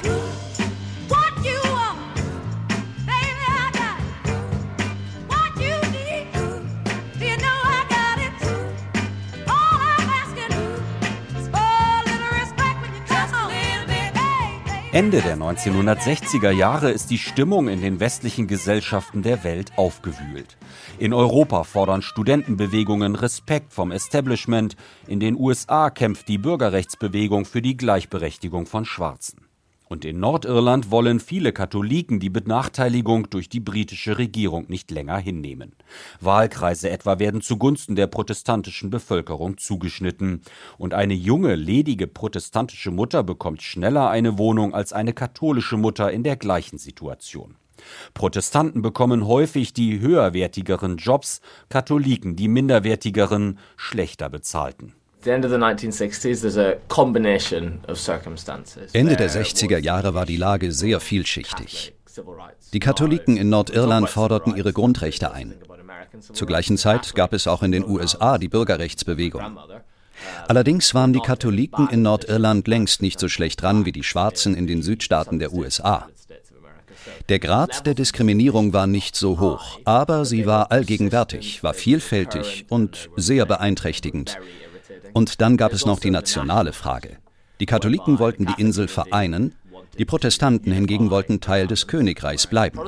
Ende 14.92 15.22
der 15.22 15.38
1960er 15.38 16.50
Jahre 16.50 16.90
ist 16.90 17.12
die 17.12 17.20
Stimmung 17.20 17.68
in 17.68 17.80
den 17.80 18.00
westlichen 18.00 18.48
Gesellschaften 18.48 19.22
der 19.22 19.44
Welt 19.44 19.72
aufgewühlt. 19.76 20.58
In 20.98 21.14
Europa 21.14 21.64
fordern 21.64 22.02
Studentenbewegungen 22.02 23.14
Respekt 23.14 23.72
vom 23.72 23.92
Establishment, 23.92 24.76
in 25.06 25.20
den 25.20 25.36
USA 25.36 25.92
kämpft 25.92 26.28
die 26.28 26.40
Bürgerrechtsbewegung 26.40 27.46
für 27.46 27.62
die 27.62 27.78
Gleichberechtigung 27.78 28.66
von 28.66 28.84
Schwarzen. 28.84 29.49
Und 29.92 30.06
in 30.06 30.20
Nordirland 30.20 30.92
wollen 30.92 31.20
viele 31.20 31.52
Katholiken 31.52 32.20
die 32.20 32.30
Benachteiligung 32.30 33.32
durch 33.32 33.50
die 33.50 33.60
britische 33.60 34.20
Regierung 34.20 34.68
nicht 34.68 34.92
länger 34.92 35.18
hinnehmen. 35.18 35.74
Wahlkreise 36.22 36.92
etwa 36.92 37.18
werden 37.18 37.42
zugunsten 37.42 37.96
der 37.96 38.06
protestantischen 38.06 38.92
Bevölkerung 38.92 39.58
zugeschnitten. 39.58 40.44
Und 40.78 40.94
eine 40.94 41.16
junge, 41.16 41.56
ledige 41.56 42.06
protestantische 42.06 42.92
Mutter 42.92 43.24
bekommt 43.24 43.64
schneller 43.64 44.12
eine 44.12 44.38
Wohnung 44.38 44.76
als 44.76 44.94
eine 44.94 45.14
katholische 45.14 45.78
Mutter 45.78 46.12
in 46.12 46.22
der 46.22 46.36
gleichen 46.36 46.78
Situation. 46.78 47.56
Protestanten 48.14 48.84
bekommen 48.84 49.26
häufig 49.26 49.74
die 49.74 50.00
höherwertigeren 50.00 50.98
Jobs, 50.98 51.42
Katholiken 51.70 52.36
die 52.36 52.48
minderwertigeren, 52.48 53.58
schlechter 53.76 54.30
bezahlten. 54.30 54.94
Ende 58.94 59.16
der 59.18 59.30
60er 59.30 59.78
Jahre 59.78 60.14
war 60.14 60.26
die 60.26 60.38
Lage 60.38 60.72
sehr 60.72 61.00
vielschichtig. 61.02 61.94
Die 62.74 62.80
Katholiken 62.80 63.36
in 63.36 63.50
Nordirland 63.50 64.10
forderten 64.10 64.56
ihre 64.56 64.72
Grundrechte 64.72 65.32
ein. 65.32 65.56
Zur 66.32 66.48
gleichen 66.48 66.78
Zeit 66.78 67.16
gab 67.16 67.34
es 67.34 67.48
auch 67.48 67.64
in 67.64 67.72
den 67.72 67.86
USA 67.86 68.38
die 68.38 68.48
Bürgerrechtsbewegung. 68.48 69.58
Allerdings 70.48 70.94
waren 70.94 71.14
die 71.14 71.20
Katholiken 71.20 71.90
in 71.90 72.02
Nordirland 72.02 72.68
längst 72.68 73.02
nicht 73.02 73.20
so 73.20 73.28
schlecht 73.28 73.62
dran 73.62 73.86
wie 73.86 73.92
die 73.92 74.04
Schwarzen 74.04 74.56
in 74.56 74.68
den 74.68 74.82
Südstaaten 74.82 75.40
der 75.40 75.54
USA. 75.54 76.08
Der 77.28 77.40
Grad 77.40 77.86
der 77.86 77.94
Diskriminierung 77.94 78.74
war 78.74 78.88
nicht 78.88 79.16
so 79.16 79.40
hoch, 79.40 79.80
aber 79.86 80.26
sie 80.26 80.46
war 80.46 80.72
allgegenwärtig, 80.72 81.64
war 81.64 81.74
vielfältig 81.74 82.66
und 82.70 83.10
sehr 83.16 83.46
beeinträchtigend. 83.46 84.38
Und 85.14 85.42
dann 85.42 85.58
gab 85.58 85.74
es 85.74 85.86
noch 85.86 86.00
die 86.00 86.12
nationale 86.12 86.74
Frage. 86.74 87.18
Die 87.60 87.66
Katholiken 87.66 88.20
wollten 88.20 88.46
die 88.46 88.62
Insel 88.62 88.88
vereinen, 88.88 89.56
die 89.98 90.06
Protestanten 90.06 90.72
hingegen 90.72 91.10
wollten 91.10 91.42
Teil 91.42 91.68
des 91.68 91.88
Königreichs 91.88 92.48
bleiben. 92.48 92.80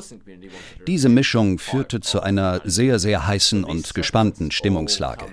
Diese 0.87 1.09
Mischung 1.09 1.59
führte 1.59 1.99
zu 1.99 2.21
einer 2.21 2.61
sehr, 2.63 2.99
sehr 2.99 3.27
heißen 3.27 3.65
und 3.65 3.93
gespannten 3.93 4.51
Stimmungslage. 4.51 5.25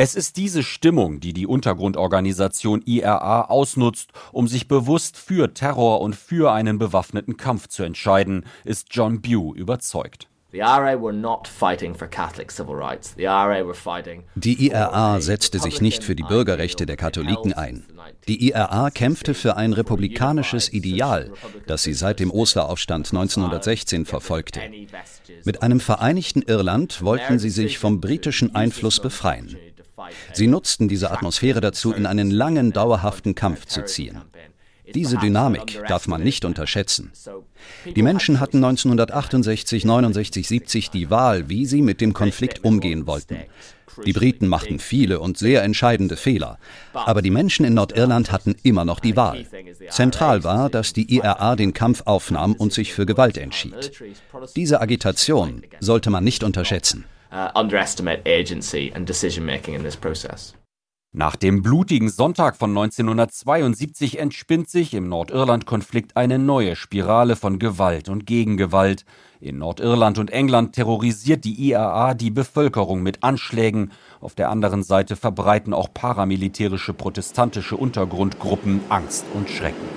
Es 0.00 0.14
ist 0.14 0.36
diese 0.36 0.62
Stimmung, 0.62 1.20
die 1.20 1.32
die 1.32 1.46
Untergrundorganisation 1.46 2.82
IRA 2.84 3.46
ausnutzt, 3.46 4.12
um 4.30 4.46
sich 4.46 4.68
bewusst 4.68 5.16
für 5.16 5.54
Terror 5.54 6.02
und 6.02 6.14
für 6.14 6.52
einen 6.52 6.78
bewaffneten 6.78 7.36
Kampf 7.36 7.66
zu 7.66 7.82
entscheiden, 7.82 8.44
ist 8.64 8.88
John 8.90 9.20
Bew 9.20 9.54
überzeugt. 9.56 10.27
Die 14.34 14.66
IRA 14.66 15.20
setzte 15.20 15.58
sich 15.58 15.82
nicht 15.82 16.02
für 16.02 16.16
die 16.16 16.22
Bürgerrechte 16.22 16.86
der 16.86 16.96
Katholiken 16.96 17.52
ein. 17.52 17.84
Die 18.26 18.48
IRA 18.48 18.88
kämpfte 18.88 19.34
für 19.34 19.58
ein 19.58 19.74
republikanisches 19.74 20.72
Ideal, 20.72 21.32
das 21.66 21.82
sie 21.82 21.92
seit 21.92 22.18
dem 22.18 22.30
Osteraufstand 22.30 23.08
1916 23.08 24.06
verfolgte. 24.06 24.62
Mit 25.44 25.62
einem 25.62 25.80
vereinigten 25.80 26.40
Irland 26.40 27.02
wollten 27.02 27.38
sie 27.38 27.50
sich 27.50 27.78
vom 27.78 28.00
britischen 28.00 28.54
Einfluss 28.54 29.00
befreien. 29.00 29.54
Sie 30.32 30.46
nutzten 30.46 30.88
diese 30.88 31.10
Atmosphäre 31.10 31.60
dazu, 31.60 31.92
in 31.92 32.06
einen 32.06 32.30
langen, 32.30 32.72
dauerhaften 32.72 33.34
Kampf 33.34 33.66
zu 33.66 33.84
ziehen. 33.84 34.22
Diese 34.94 35.16
Dynamik 35.18 35.80
darf 35.88 36.08
man 36.08 36.22
nicht 36.22 36.44
unterschätzen. 36.44 37.12
Die 37.84 38.02
Menschen 38.02 38.40
hatten 38.40 38.58
1968, 38.58 39.84
69, 39.84 40.48
70 40.48 40.90
die 40.90 41.10
Wahl, 41.10 41.48
wie 41.48 41.66
sie 41.66 41.82
mit 41.82 42.00
dem 42.00 42.12
Konflikt 42.12 42.64
umgehen 42.64 43.06
wollten. 43.06 43.38
Die 44.04 44.12
Briten 44.12 44.46
machten 44.48 44.78
viele 44.78 45.18
und 45.20 45.38
sehr 45.38 45.62
entscheidende 45.62 46.16
Fehler, 46.16 46.58
aber 46.92 47.22
die 47.22 47.30
Menschen 47.30 47.64
in 47.64 47.74
Nordirland 47.74 48.30
hatten 48.30 48.54
immer 48.62 48.84
noch 48.84 49.00
die 49.00 49.16
Wahl. 49.16 49.46
Zentral 49.90 50.44
war, 50.44 50.70
dass 50.70 50.92
die 50.92 51.14
IRA 51.14 51.56
den 51.56 51.72
Kampf 51.72 52.02
aufnahm 52.04 52.54
und 52.54 52.72
sich 52.72 52.94
für 52.94 53.06
Gewalt 53.06 53.38
entschied. 53.38 53.92
Diese 54.56 54.80
Agitation 54.80 55.62
sollte 55.80 56.10
man 56.10 56.24
nicht 56.24 56.44
unterschätzen. 56.44 57.04
Uh, 57.30 57.50
underestimate 57.54 58.22
agency 58.24 58.90
and 58.94 59.06
decision 59.06 59.44
making 59.44 59.74
in 59.74 59.82
this 59.82 59.96
process. 59.96 60.54
Nach 61.12 61.36
dem 61.36 61.62
blutigen 61.62 62.10
Sonntag 62.10 62.54
von 62.56 62.68
1972 62.70 64.18
entspinnt 64.18 64.68
sich 64.68 64.92
im 64.92 65.08
Nordirland-Konflikt 65.08 66.18
eine 66.18 66.38
neue 66.38 66.76
Spirale 66.76 67.34
von 67.34 67.58
Gewalt 67.58 68.10
und 68.10 68.26
Gegengewalt. 68.26 69.06
In 69.40 69.56
Nordirland 69.56 70.18
und 70.18 70.30
England 70.30 70.74
terrorisiert 70.74 71.46
die 71.46 71.70
IAA 71.70 72.12
die 72.12 72.30
Bevölkerung 72.30 73.02
mit 73.02 73.22
Anschlägen. 73.24 73.90
Auf 74.20 74.34
der 74.34 74.50
anderen 74.50 74.82
Seite 74.82 75.16
verbreiten 75.16 75.72
auch 75.72 75.94
paramilitärische 75.94 76.92
protestantische 76.92 77.78
Untergrundgruppen 77.78 78.82
Angst 78.90 79.24
und 79.32 79.48
Schrecken. 79.48 79.88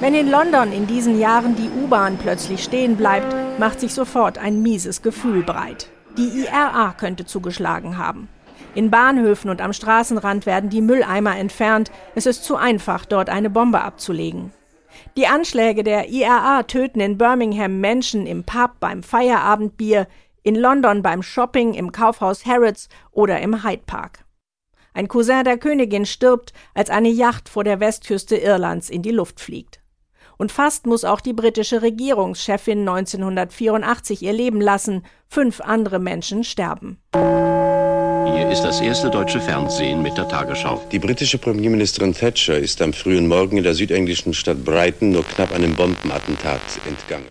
Wenn 0.00 0.14
in 0.14 0.30
London 0.30 0.72
in 0.72 0.86
diesen 0.86 1.20
Jahren 1.20 1.54
die 1.54 1.68
U-Bahn 1.84 2.16
plötzlich 2.16 2.64
stehen 2.64 2.96
bleibt, 2.96 3.36
macht 3.60 3.80
sich 3.80 3.92
sofort 3.92 4.38
ein 4.38 4.62
mieses 4.62 5.02
Gefühl 5.02 5.42
breit. 5.42 5.90
Die 6.16 6.44
IRA 6.44 6.94
könnte 6.96 7.26
zugeschlagen 7.26 7.98
haben. 7.98 8.28
In 8.74 8.90
Bahnhöfen 8.90 9.50
und 9.50 9.60
am 9.60 9.72
Straßenrand 9.72 10.46
werden 10.46 10.70
die 10.70 10.80
Mülleimer 10.80 11.36
entfernt. 11.36 11.90
Es 12.14 12.24
ist 12.24 12.44
zu 12.44 12.56
einfach, 12.56 13.04
dort 13.04 13.28
eine 13.28 13.50
Bombe 13.50 13.82
abzulegen. 13.82 14.52
Die 15.16 15.26
Anschläge 15.26 15.82
der 15.84 16.08
IRA 16.08 16.62
töten 16.62 17.00
in 17.00 17.18
Birmingham 17.18 17.80
Menschen 17.80 18.26
im 18.26 18.44
Pub 18.44 18.72
beim 18.80 19.02
Feierabendbier, 19.02 20.06
in 20.42 20.54
London 20.54 21.02
beim 21.02 21.22
Shopping 21.22 21.74
im 21.74 21.92
Kaufhaus 21.92 22.46
Harrods 22.46 22.88
oder 23.12 23.40
im 23.40 23.62
Hyde 23.62 23.82
Park. 23.86 24.24
Ein 24.94 25.08
Cousin 25.08 25.44
der 25.44 25.58
Königin 25.58 26.06
stirbt, 26.06 26.54
als 26.72 26.88
eine 26.88 27.10
Yacht 27.10 27.50
vor 27.50 27.64
der 27.64 27.80
Westküste 27.80 28.36
Irlands 28.36 28.88
in 28.88 29.02
die 29.02 29.10
Luft 29.10 29.40
fliegt. 29.40 29.80
Und 30.38 30.52
fast 30.52 30.86
muss 30.86 31.04
auch 31.04 31.20
die 31.20 31.32
britische 31.32 31.82
Hier 37.14 38.50
ist 38.50 38.62
das 38.62 38.80
erste 38.80 39.08
deutsche 39.08 39.40
Fernsehen 39.40 40.02
mit 40.02 40.18
der 40.18 40.28
Tagesschau. 40.28 40.82
Die 40.92 40.98
britische 40.98 41.38
Premierministerin 41.38 42.12
Thatcher 42.12 42.58
ist 42.58 42.82
am 42.82 42.92
frühen 42.92 43.28
Morgen 43.28 43.56
in 43.56 43.62
der 43.64 43.74
südenglischen 43.74 44.34
Stadt 44.34 44.64
Brighton 44.64 45.10
nur 45.10 45.24
knapp 45.24 45.52
einem 45.52 45.74
Bombenattentat 45.74 46.60
entgangen. 46.86 47.26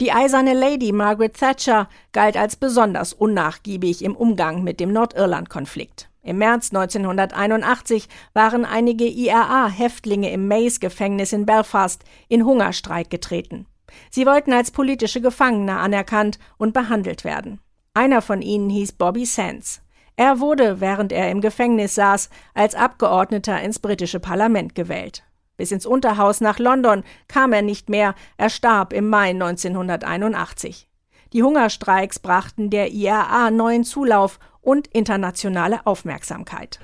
Die 0.00 0.12
eiserne 0.12 0.54
Lady 0.54 0.92
Margaret 0.92 1.34
Thatcher 1.34 1.88
galt 2.12 2.36
als 2.36 2.54
besonders 2.54 3.12
unnachgiebig 3.12 4.04
im 4.04 4.14
Umgang 4.14 4.62
mit 4.62 4.78
dem 4.78 4.92
Nordirland-Konflikt. 4.92 6.07
Im 6.22 6.38
März 6.38 6.72
1981 6.74 8.08
waren 8.34 8.64
einige 8.64 9.06
IRA-Häftlinge 9.06 10.30
im 10.30 10.48
Maze-Gefängnis 10.48 11.32
in 11.32 11.46
Belfast 11.46 12.04
in 12.28 12.44
Hungerstreik 12.44 13.08
getreten. 13.08 13.66
Sie 14.10 14.26
wollten 14.26 14.52
als 14.52 14.70
politische 14.70 15.20
Gefangene 15.20 15.78
anerkannt 15.78 16.38
und 16.58 16.74
behandelt 16.74 17.24
werden. 17.24 17.60
Einer 17.94 18.22
von 18.22 18.42
ihnen 18.42 18.68
hieß 18.70 18.92
Bobby 18.92 19.24
Sands. 19.24 19.80
Er 20.16 20.40
wurde, 20.40 20.80
während 20.80 21.12
er 21.12 21.30
im 21.30 21.40
Gefängnis 21.40 21.94
saß, 21.94 22.28
als 22.52 22.74
Abgeordneter 22.74 23.60
ins 23.60 23.78
britische 23.78 24.20
Parlament 24.20 24.74
gewählt. 24.74 25.22
Bis 25.56 25.72
ins 25.72 25.86
Unterhaus 25.86 26.40
nach 26.40 26.58
London 26.58 27.04
kam 27.26 27.52
er 27.52 27.62
nicht 27.62 27.88
mehr, 27.88 28.14
er 28.36 28.50
starb 28.50 28.92
im 28.92 29.08
Mai 29.08 29.30
1981. 29.30 30.88
Die 31.32 31.42
Hungerstreiks 31.42 32.18
brachten 32.18 32.70
der 32.70 32.90
IRA 32.90 33.50
neuen 33.50 33.84
Zulauf 33.84 34.38
und 34.68 34.86
internationale 34.88 35.86
Aufmerksamkeit. 35.86 36.78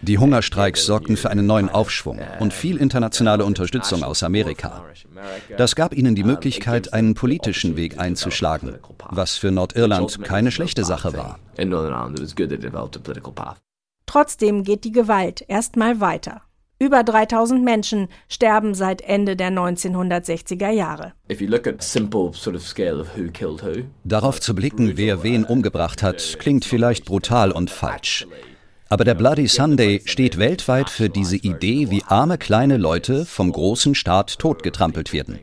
Die 0.00 0.18
Hungerstreiks 0.18 0.86
sorgten 0.86 1.16
für 1.16 1.28
einen 1.28 1.46
neuen 1.46 1.68
Aufschwung 1.68 2.20
und 2.38 2.52
viel 2.52 2.76
internationale 2.76 3.44
Unterstützung 3.44 4.04
aus 4.04 4.22
Amerika. 4.22 4.84
Das 5.56 5.74
gab 5.74 5.92
ihnen 5.92 6.14
die 6.14 6.22
Möglichkeit, 6.22 6.92
einen 6.92 7.14
politischen 7.14 7.76
Weg 7.76 7.98
einzuschlagen, 7.98 8.78
was 9.10 9.36
für 9.36 9.50
Nordirland 9.50 10.22
keine 10.22 10.52
schlechte 10.52 10.84
Sache 10.84 11.14
war. 11.14 11.40
Trotzdem 14.06 14.62
geht 14.62 14.84
die 14.84 14.92
Gewalt 14.92 15.44
erstmal 15.48 16.00
weiter. 16.00 16.42
Über 16.84 17.02
3000 17.02 17.64
Menschen 17.64 18.08
sterben 18.28 18.74
seit 18.74 19.00
Ende 19.00 19.36
der 19.36 19.50
1960er 19.50 20.68
Jahre. 20.68 21.14
Darauf 24.04 24.40
zu 24.42 24.54
blicken, 24.54 24.92
wer 24.98 25.22
wen 25.22 25.44
umgebracht 25.44 26.02
hat, 26.02 26.36
klingt 26.38 26.66
vielleicht 26.66 27.06
brutal 27.06 27.52
und 27.52 27.70
falsch. 27.70 28.26
Aber 28.90 29.04
der 29.04 29.14
Bloody 29.14 29.48
Sunday 29.48 30.02
steht 30.04 30.38
weltweit 30.38 30.90
für 30.90 31.08
diese 31.08 31.36
Idee, 31.36 31.90
wie 31.90 32.02
arme 32.06 32.36
kleine 32.36 32.76
Leute 32.76 33.24
vom 33.24 33.50
großen 33.50 33.94
Staat 33.94 34.38
totgetrampelt 34.38 35.14
werden. 35.14 35.38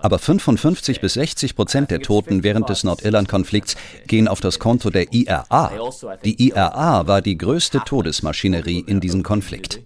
Aber 0.00 0.18
55 0.18 1.02
bis 1.02 1.12
60 1.12 1.54
Prozent 1.54 1.90
der 1.90 2.00
Toten 2.00 2.44
während 2.44 2.70
des 2.70 2.82
Nordirland-Konflikts 2.82 3.76
gehen 4.06 4.26
auf 4.26 4.40
das 4.40 4.58
Konto 4.58 4.88
der 4.88 5.12
IRA. 5.12 5.70
Die 6.24 6.48
IRA 6.48 7.06
war 7.06 7.20
die 7.20 7.36
größte 7.36 7.82
Todesmaschinerie 7.84 8.82
in 8.86 9.00
diesem 9.00 9.22
Konflikt. 9.22 9.82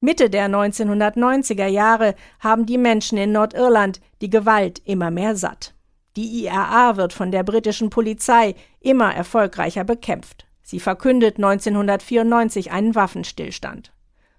Mitte 0.00 0.30
der 0.30 0.48
1990er 0.48 1.66
Jahre 1.66 2.14
haben 2.38 2.64
die 2.64 2.78
Menschen 2.78 3.18
in 3.18 3.32
Nordirland 3.32 4.00
die 4.22 4.30
Gewalt 4.30 4.80
immer 4.86 5.10
mehr 5.10 5.36
satt. 5.36 5.74
Die 6.16 6.44
IRA 6.44 6.96
wird 6.96 7.12
von 7.12 7.30
der 7.30 7.42
britischen 7.42 7.90
Polizei 7.90 8.54
immer 8.80 9.14
erfolgreicher 9.14 9.84
bekämpft. 9.84 10.46
Sie 10.62 10.80
verkündet 10.80 11.36
1994 11.36 12.72
einen 12.72 12.94
Waffenstillstand. 12.94 13.92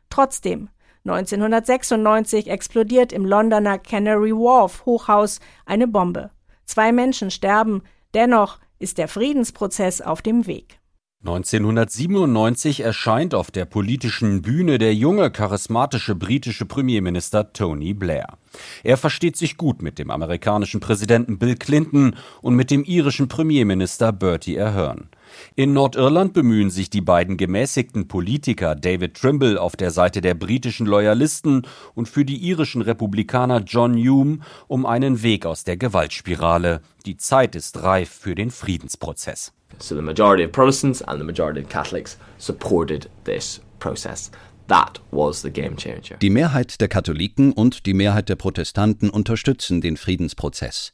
Trotzdem 0.10 0.70
1996 1.06 2.48
explodiert 2.48 3.14
im 3.14 3.26
Londoner 3.26 3.80
Canary 3.80 4.32
Wharf 4.32 4.86
Hochhaus 4.86 5.40
eine 5.66 5.88
Bombe. 5.88 6.32
Zwei 6.66 6.92
Menschen 6.92 7.32
sterben, 7.32 7.84
dennoch 8.14 8.60
ist 8.80 8.98
der 8.98 9.08
Friedensprozess 9.08 10.02
auf 10.02 10.22
dem 10.22 10.48
Weg. 10.48 10.81
1997 11.24 12.80
erscheint 12.80 13.36
auf 13.36 13.52
der 13.52 13.66
politischen 13.66 14.42
Bühne 14.42 14.80
der 14.80 14.96
junge, 14.96 15.30
charismatische 15.30 16.16
britische 16.16 16.66
Premierminister 16.66 17.54
Tony 17.54 17.94
Blair. 17.94 18.40
Er 18.84 18.98
versteht 18.98 19.38
sich 19.38 19.56
gut 19.56 19.84
mit 19.84 20.00
dem 20.00 20.10
amerikanischen 20.10 20.80
Präsidenten 20.80 21.38
Bill 21.38 21.58
Clinton 21.58 22.16
und 22.42 22.56
mit 22.56 22.72
dem 22.72 22.84
irischen 22.84 23.28
Premierminister 23.28 24.12
Bertie 24.12 24.60
Ahern. 24.60 25.10
In 25.56 25.74
Nordirland 25.74 26.34
bemühen 26.34 26.72
sich 26.72 26.90
die 26.90 27.02
beiden 27.02 27.38
gemäßigten 27.38 28.08
Politiker 28.08 28.74
David 28.74 29.14
Trimble 29.14 29.62
auf 29.62 29.76
der 29.76 29.92
Seite 29.92 30.22
der 30.22 30.34
britischen 30.34 30.88
Loyalisten 30.88 31.68
und 31.94 32.10
für 32.10 32.26
die 32.26 32.38
irischen 32.38 32.82
Republikaner 32.82 33.60
John 33.60 33.94
Hume 33.94 34.40
um 34.68 34.88
einen 34.88 35.22
Weg 35.22 35.46
aus 35.46 35.66
der 35.66 35.78
Gewaltspirale. 35.78 36.82
Die 37.06 37.18
Zeit 37.18 37.56
ist 37.56 37.84
reif 37.84 38.10
für 38.10 38.34
den 38.34 38.50
Friedensprozess. 38.50 39.54
So 39.80 39.96
the 39.96 40.02
majority 40.02 40.44
of 40.44 40.52
Protestants 40.52 41.02
and 41.02 41.20
the 41.20 41.26
majority 41.26 41.62
of 41.62 41.70
Catholics 41.70 42.18
supported 42.38 43.10
this 43.24 43.62
process. 43.80 44.32
That 44.68 45.02
was 45.12 45.42
the 45.42 45.52
game 45.52 45.76
changer. 45.76 46.18
Die 46.18 46.30
Mehrheit 46.30 46.80
der 46.80 46.88
Katholiken 46.88 47.52
und 47.52 47.86
die 47.86 47.94
Mehrheit 47.94 48.30
der 48.30 48.38
Protestanten 48.38 49.10
unterstützen 49.10 49.82
den 49.82 49.98
Friedensprozess. 49.98 50.94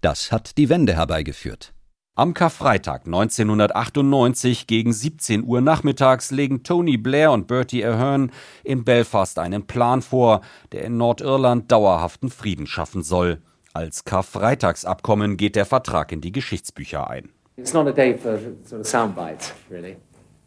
Das 0.00 0.32
hat 0.32 0.58
die 0.58 0.68
Wende 0.68 0.94
herbeigeführt. 0.94 1.72
Am 2.18 2.32
Karfreitag 2.32 3.04
1998 3.04 4.66
gegen 4.66 4.92
17 4.94 5.44
Uhr 5.44 5.60
nachmittags 5.60 6.30
legen 6.30 6.62
Tony 6.62 6.96
Blair 6.96 7.30
und 7.30 7.46
Bertie 7.46 7.84
Ahern 7.84 8.32
in 8.64 8.84
Belfast 8.84 9.38
einen 9.38 9.66
Plan 9.66 10.00
vor, 10.00 10.40
der 10.72 10.84
in 10.84 10.96
Nordirland 10.96 11.70
dauerhaften 11.70 12.30
Frieden 12.30 12.66
schaffen 12.66 13.02
soll. 13.02 13.42
Als 13.74 14.04
Karfreitagsabkommen 14.04 15.36
geht 15.36 15.56
der 15.56 15.66
Vertrag 15.66 16.10
in 16.10 16.22
die 16.22 16.32
Geschichtsbücher 16.32 17.10
ein. 17.10 17.28
It's 17.56 17.72
not 17.72 17.88
a 17.88 17.92
day 17.92 18.16
for 18.16 18.38
sort 18.64 18.80
of 18.80 18.86
sound 18.86 19.14
bites, 19.14 19.52
really. 19.70 19.96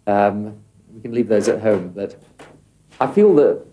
Um, 0.05 0.57
we 0.93 1.01
can 1.01 1.11
leave 1.11 1.27
those 1.27 1.49
at 1.49 1.61
home, 1.61 1.91
but 1.93 2.15
I 3.01 3.07
feel 3.07 3.35
that 3.35 3.65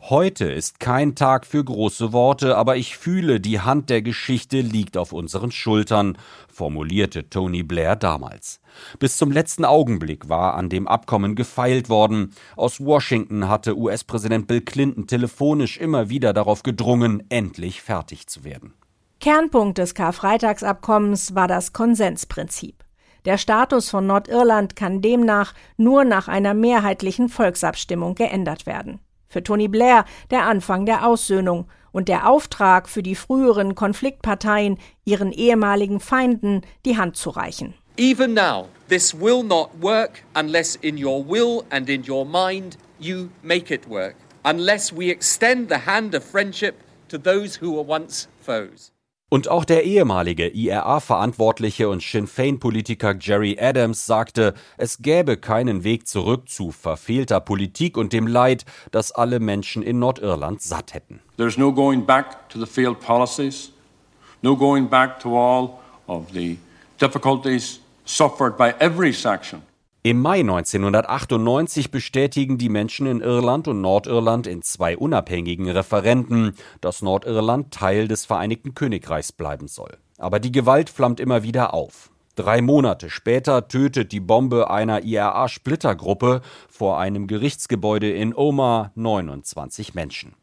Heute 0.00 0.44
ist 0.44 0.78
kein 0.78 1.16
Tag 1.16 1.44
für 1.44 1.64
große 1.64 2.12
Worte, 2.12 2.56
aber 2.56 2.76
ich 2.76 2.96
fühle, 2.96 3.40
die 3.40 3.58
Hand 3.58 3.90
der 3.90 4.00
Geschichte 4.00 4.60
liegt 4.60 4.96
auf 4.96 5.12
unseren 5.12 5.50
Schultern, 5.50 6.16
formulierte 6.48 7.28
Tony 7.28 7.64
Blair 7.64 7.96
damals. 7.96 8.60
Bis 9.00 9.16
zum 9.16 9.32
letzten 9.32 9.64
Augenblick 9.64 10.28
war 10.28 10.54
an 10.54 10.68
dem 10.68 10.86
Abkommen 10.86 11.34
gefeilt 11.34 11.88
worden. 11.88 12.32
Aus 12.54 12.78
Washington 12.78 13.48
hatte 13.48 13.76
US-Präsident 13.76 14.46
Bill 14.46 14.60
Clinton 14.60 15.08
telefonisch 15.08 15.76
immer 15.76 16.08
wieder 16.08 16.32
darauf 16.32 16.62
gedrungen, 16.62 17.24
endlich 17.28 17.82
fertig 17.82 18.28
zu 18.28 18.44
werden. 18.44 18.74
Kernpunkt 19.20 19.78
des 19.78 19.94
Karfreitagsabkommens 19.94 21.34
war 21.34 21.48
das 21.48 21.72
Konsensprinzip. 21.72 22.84
Der 23.24 23.38
Status 23.38 23.90
von 23.90 24.06
Nordirland 24.06 24.76
kann 24.76 25.02
demnach 25.02 25.52
nur 25.76 26.04
nach 26.04 26.28
einer 26.28 26.54
mehrheitlichen 26.54 27.28
Volksabstimmung 27.28 28.14
geändert 28.14 28.66
werden. 28.66 29.00
Für 29.28 29.42
Tony 29.42 29.66
Blair 29.66 30.04
der 30.30 30.44
Anfang 30.44 30.86
der 30.86 31.04
Aussöhnung 31.04 31.66
und 31.90 32.08
der 32.08 32.28
Auftrag 32.28 32.88
für 32.88 33.02
die 33.02 33.16
früheren 33.16 33.74
Konfliktparteien, 33.74 34.78
ihren 35.04 35.32
ehemaligen 35.32 35.98
Feinden 35.98 36.60
die 36.84 36.96
Hand 36.96 37.16
zu 37.16 37.30
reichen. 37.30 37.74
Even 37.98 38.34
now, 38.34 38.68
this 38.88 39.18
will 39.18 39.42
not 39.42 39.70
work 39.80 40.22
unless 40.38 40.76
in 40.76 41.02
your 41.02 41.26
will 41.26 41.64
and 41.70 41.88
in 41.88 42.04
your 42.08 42.24
mind 42.24 42.76
you 43.00 43.30
make 43.42 43.74
it 43.74 43.88
work. 43.88 44.14
Unless 44.44 44.92
we 44.94 45.10
extend 45.10 45.68
the 45.68 45.86
hand 45.86 46.14
of 46.14 46.22
friendship 46.22 46.76
to 47.08 47.18
those 47.18 47.60
who 47.60 47.72
were 47.72 47.88
once 47.88 48.28
foes. 48.40 48.92
Und 49.28 49.48
auch 49.48 49.64
der 49.64 49.82
ehemalige 49.82 50.46
IRA-Verantwortliche 50.46 51.88
und 51.88 52.00
Sinn 52.00 52.28
Fein-Politiker 52.28 53.16
Jerry 53.18 53.58
Adams 53.60 54.06
sagte, 54.06 54.54
es 54.76 54.98
gäbe 54.98 55.36
keinen 55.36 55.82
Weg 55.82 56.06
zurück 56.06 56.48
zu 56.48 56.70
verfehlter 56.70 57.40
Politik 57.40 57.96
und 57.96 58.12
dem 58.12 58.28
Leid, 58.28 58.64
das 58.92 59.10
alle 59.10 59.40
Menschen 59.40 59.82
in 59.82 59.98
Nordirland 59.98 60.62
satt 60.62 60.94
hätten. 60.94 61.18
There's 61.38 61.58
no 61.58 61.72
going 61.72 62.06
back 62.06 62.48
to 62.50 62.60
the 62.60 62.66
failed 62.66 63.00
policies, 63.00 63.72
no 64.42 64.56
going 64.56 64.88
back 64.88 65.18
to 65.18 65.36
all 65.36 65.80
of 66.06 66.26
the 66.32 66.58
difficulties 67.00 67.80
suffered 68.04 68.56
by 68.56 68.74
every 68.78 69.12
section. 69.12 69.60
Im 70.06 70.22
Mai 70.22 70.38
1998 70.38 71.90
bestätigen 71.90 72.58
die 72.58 72.68
Menschen 72.68 73.08
in 73.08 73.20
Irland 73.20 73.66
und 73.66 73.80
Nordirland 73.80 74.46
in 74.46 74.62
zwei 74.62 74.96
unabhängigen 74.96 75.68
Referenden, 75.68 76.54
dass 76.80 77.02
Nordirland 77.02 77.74
Teil 77.74 78.06
des 78.06 78.24
Vereinigten 78.24 78.76
Königreichs 78.76 79.32
bleiben 79.32 79.66
soll. 79.66 79.96
Aber 80.16 80.38
die 80.38 80.52
Gewalt 80.52 80.90
flammt 80.90 81.18
immer 81.18 81.42
wieder 81.42 81.74
auf. 81.74 82.12
Drei 82.36 82.62
Monate 82.62 83.10
später 83.10 83.66
tötet 83.66 84.12
die 84.12 84.20
Bombe 84.20 84.70
einer 84.70 85.02
IRA-Splittergruppe 85.02 86.40
vor 86.68 87.00
einem 87.00 87.26
Gerichtsgebäude 87.26 88.08
in 88.08 88.32
Omagh 88.32 88.92
29 88.94 89.94
Menschen. 89.94 90.36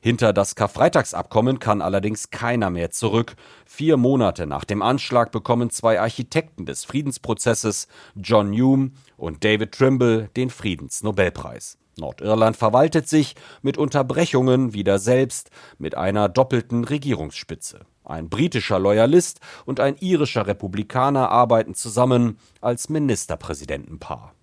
Hinter 0.00 0.32
das 0.32 0.54
Karfreitagsabkommen 0.54 1.58
kann 1.58 1.82
allerdings 1.82 2.30
keiner 2.30 2.70
mehr 2.70 2.90
zurück. 2.90 3.36
Vier 3.66 3.96
Monate 3.96 4.46
nach 4.46 4.64
dem 4.64 4.82
Anschlag 4.82 5.32
bekommen 5.32 5.70
zwei 5.70 6.00
Architekten 6.00 6.66
des 6.66 6.84
Friedensprozesses, 6.84 7.88
John 8.16 8.52
Hume 8.52 8.92
und 9.20 9.44
David 9.44 9.72
Trimble, 9.72 10.30
den 10.36 10.50
Friedensnobelpreis. 10.50 11.78
Nordirland 11.98 12.56
verwaltet 12.56 13.08
sich 13.08 13.36
mit 13.62 13.76
Unterbrechungen 13.76 14.72
wieder 14.72 14.98
selbst 14.98 15.50
mit 15.78 15.96
einer 15.96 16.28
doppelten 16.28 16.84
Regierungsspitze. 16.84 17.80
Ein 18.04 18.28
britischer 18.28 18.78
Loyalist 18.78 19.40
und 19.66 19.78
ein 19.78 19.96
irischer 20.00 20.46
Republikaner 20.46 21.30
arbeiten 21.30 21.74
zusammen 21.74 22.38
als 22.60 22.88
Ministerpräsidentenpaar. 22.88 24.34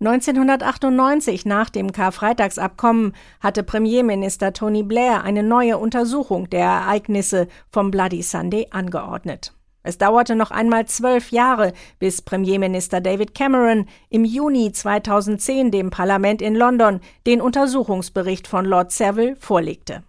1998 0.00 1.44
nach 1.44 1.70
dem 1.70 1.90
Karfreitagsabkommen 1.90 3.14
hatte 3.40 3.64
Premierminister 3.64 4.52
Tony 4.52 4.84
Blair 4.84 5.24
eine 5.24 5.42
neue 5.42 5.78
Untersuchung 5.78 6.48
der 6.50 6.66
Ereignisse 6.66 7.48
vom 7.70 7.90
Bloody 7.90 8.22
Sunday 8.22 8.68
angeordnet. 8.70 9.52
Es 9.82 9.98
dauerte 9.98 10.34
noch 10.34 10.50
einmal 10.50 10.86
zwölf 10.86 11.30
Jahre, 11.30 11.72
bis 11.98 12.22
Premierminister 12.22 13.00
David 13.00 13.34
Cameron 13.34 13.86
im 14.10 14.24
Juni 14.24 14.72
2010 14.72 15.70
dem 15.70 15.90
Parlament 15.90 16.42
in 16.42 16.54
London 16.54 17.00
den 17.26 17.40
Untersuchungsbericht 17.40 18.46
von 18.46 18.64
Lord 18.64 18.92
Saville 18.92 19.36
vorlegte. 19.36 20.02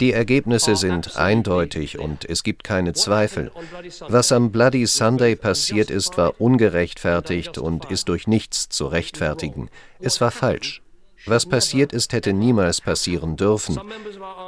Die 0.00 0.12
Ergebnisse 0.12 0.76
sind 0.76 1.16
eindeutig 1.16 1.98
und 1.98 2.28
es 2.28 2.42
gibt 2.42 2.62
keine 2.62 2.92
Zweifel. 2.92 3.50
Was 4.08 4.32
am 4.32 4.52
Bloody 4.52 4.86
Sunday 4.86 5.34
passiert 5.34 5.90
ist, 5.90 6.18
war 6.18 6.38
ungerechtfertigt 6.38 7.56
und 7.56 7.90
ist 7.90 8.08
durch 8.10 8.26
nichts 8.26 8.68
zu 8.68 8.86
rechtfertigen. 8.86 9.70
Es 9.98 10.20
war 10.20 10.30
falsch. 10.30 10.82
Was 11.28 11.46
passiert 11.46 11.92
ist, 11.92 12.12
hätte 12.12 12.32
niemals 12.32 12.80
passieren 12.80 13.36
dürfen. 13.36 13.78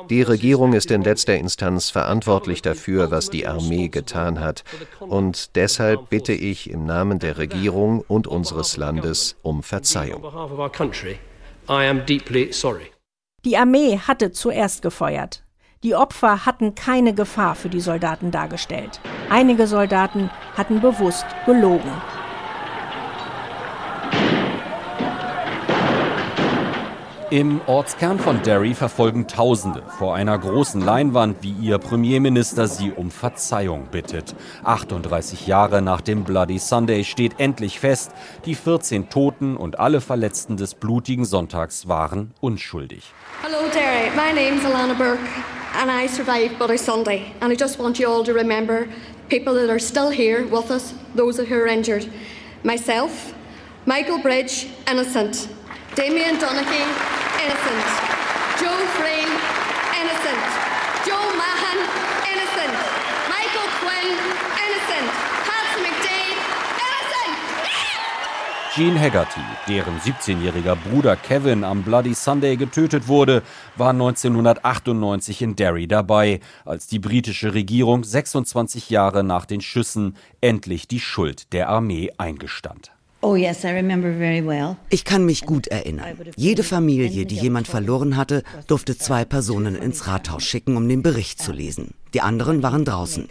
Die 0.09 0.23
Regierung 0.23 0.73
ist 0.73 0.91
in 0.91 1.03
letzter 1.03 1.37
Instanz 1.37 1.91
verantwortlich 1.91 2.63
dafür, 2.63 3.11
was 3.11 3.29
die 3.29 3.47
Armee 3.47 3.89
getan 3.89 4.41
hat. 4.41 4.65
Und 4.99 5.57
deshalb 5.57 6.09
bitte 6.09 6.33
ich 6.33 6.71
im 6.71 6.87
Namen 6.87 7.19
der 7.19 7.37
Regierung 7.37 8.01
und 8.09 8.27
unseres 8.27 8.77
Landes 8.77 9.37
um 9.43 9.63
Verzeihung. 9.63 10.25
Die 13.45 13.57
Armee 13.57 13.99
hatte 13.99 14.33
zuerst 14.33 14.83
gefeuert. 14.83 15.45
Die 15.83 15.95
Opfer 15.95 16.45
hatten 16.45 16.75
keine 16.75 17.15
Gefahr 17.15 17.55
für 17.55 17.71
die 17.71 17.81
Soldaten 17.81 18.31
dargestellt. 18.31 19.01
Einige 19.31 19.67
Soldaten 19.67 20.31
hatten 20.55 20.81
bewusst 20.81 21.25
gelogen. 21.47 21.91
Im 27.31 27.61
Ortskern 27.69 28.19
von 28.19 28.43
Derry 28.43 28.75
verfolgen 28.75 29.29
Tausende 29.29 29.85
vor 30.01 30.17
einer 30.17 30.37
großen 30.37 30.81
Leinwand, 30.81 31.37
wie 31.43 31.53
ihr 31.53 31.79
Premierminister 31.79 32.67
sie 32.67 32.91
um 32.91 33.13
Verzeihung 33.13 33.87
bittet. 33.93 34.35
38 34.65 35.47
Jahre 35.47 35.81
nach 35.81 36.01
dem 36.01 36.25
Bloody 36.25 36.59
Sunday 36.59 37.05
steht 37.05 37.39
endlich 37.39 37.79
fest, 37.79 38.11
die 38.47 38.57
14 38.57 39.11
Toten 39.11 39.57
und 39.57 39.79
alle 39.79 40.01
Verletzten 40.01 40.57
des 40.57 40.75
blutigen 40.75 41.25
Sonntags 41.25 41.87
waren 41.87 42.35
unschuldig. 42.41 43.05
Hello 43.43 43.59
Derry, 43.73 44.11
my 44.17 44.35
name's 44.35 44.65
Alana 44.65 44.99
Burke 44.99 45.21
and 45.81 45.89
I 45.89 46.09
survived 46.09 46.59
Bloody 46.59 46.79
Sunday 46.79 47.27
and 47.41 47.53
I 47.53 47.57
just 47.57 47.79
want 47.79 48.01
you 48.01 48.09
all 48.09 48.25
to 48.25 48.33
remember 48.33 48.89
people 49.29 49.55
that 49.55 49.71
are 49.71 49.79
still 49.79 50.11
here 50.11 50.45
with 50.51 50.69
us, 50.73 50.95
those 51.15 51.39
who 51.39 51.55
are 51.55 51.69
injured. 51.69 52.09
Myself, 52.65 53.33
Michael 53.87 54.19
Bridge, 54.19 54.67
innocent. 54.91 55.49
Damien 55.97 56.39
Donaghy, 56.39 56.87
innocent. 57.43 57.85
Joe 58.61 58.87
Frayne, 58.97 59.35
innocent. 60.01 60.45
Joe 61.05 61.35
Mahan, 61.37 61.79
innocent. 62.31 62.79
Michael 63.29 63.69
Quinn, 63.81 64.15
innocent. 64.67 65.11
Patsy 65.49 65.81
McDade, 65.83 66.39
innocent. 66.87 67.37
Jean 68.73 69.01
Haggerty, 69.01 69.41
deren 69.67 69.99
17-jähriger 69.99 70.77
Bruder 70.77 71.17
Kevin 71.17 71.65
am 71.65 71.83
Bloody 71.83 72.15
Sunday 72.15 72.55
getötet 72.57 73.09
wurde, 73.09 73.43
war 73.77 73.91
1998 73.91 75.43
in 75.43 75.57
Derry 75.57 75.89
dabei, 75.89 76.39
als 76.65 76.87
die 76.87 77.01
britische 77.01 77.53
Regierung 77.53 78.05
26 78.05 78.91
Jahre 78.91 79.25
nach 79.25 79.45
den 79.45 79.61
Schüssen 79.61 80.17
endlich 80.41 80.87
die 80.87 81.01
Schuld 81.01 81.53
der 81.53 81.69
Armee 81.69 82.13
eingestand. 82.17 82.93
Oh 83.23 83.37
yes, 83.37 83.65
I 83.65 83.69
remember 83.69 84.13
very 84.17 84.45
well. 84.45 84.77
Ich 84.89 85.05
kann 85.05 85.27
mich 85.27 85.43
gut 85.43 85.67
erinnern. 85.67 86.17
Jede 86.37 86.63
Familie, 86.63 87.27
die 87.27 87.37
jemand 87.37 87.69
verloren 87.69 88.17
hatte, 88.17 88.43
durfte 88.67 88.97
zwei 88.97 89.27
Personen 89.27 89.75
ins 89.75 90.07
Rathaus 90.07 90.43
schicken, 90.43 90.77
um 90.77 90.89
den 90.89 91.03
Bericht 91.03 91.43
zu 91.43 91.53
lesen. 91.53 91.93
Die 92.15 92.23
anderen 92.23 92.63
waren 92.63 92.87
draußen. 92.87 93.29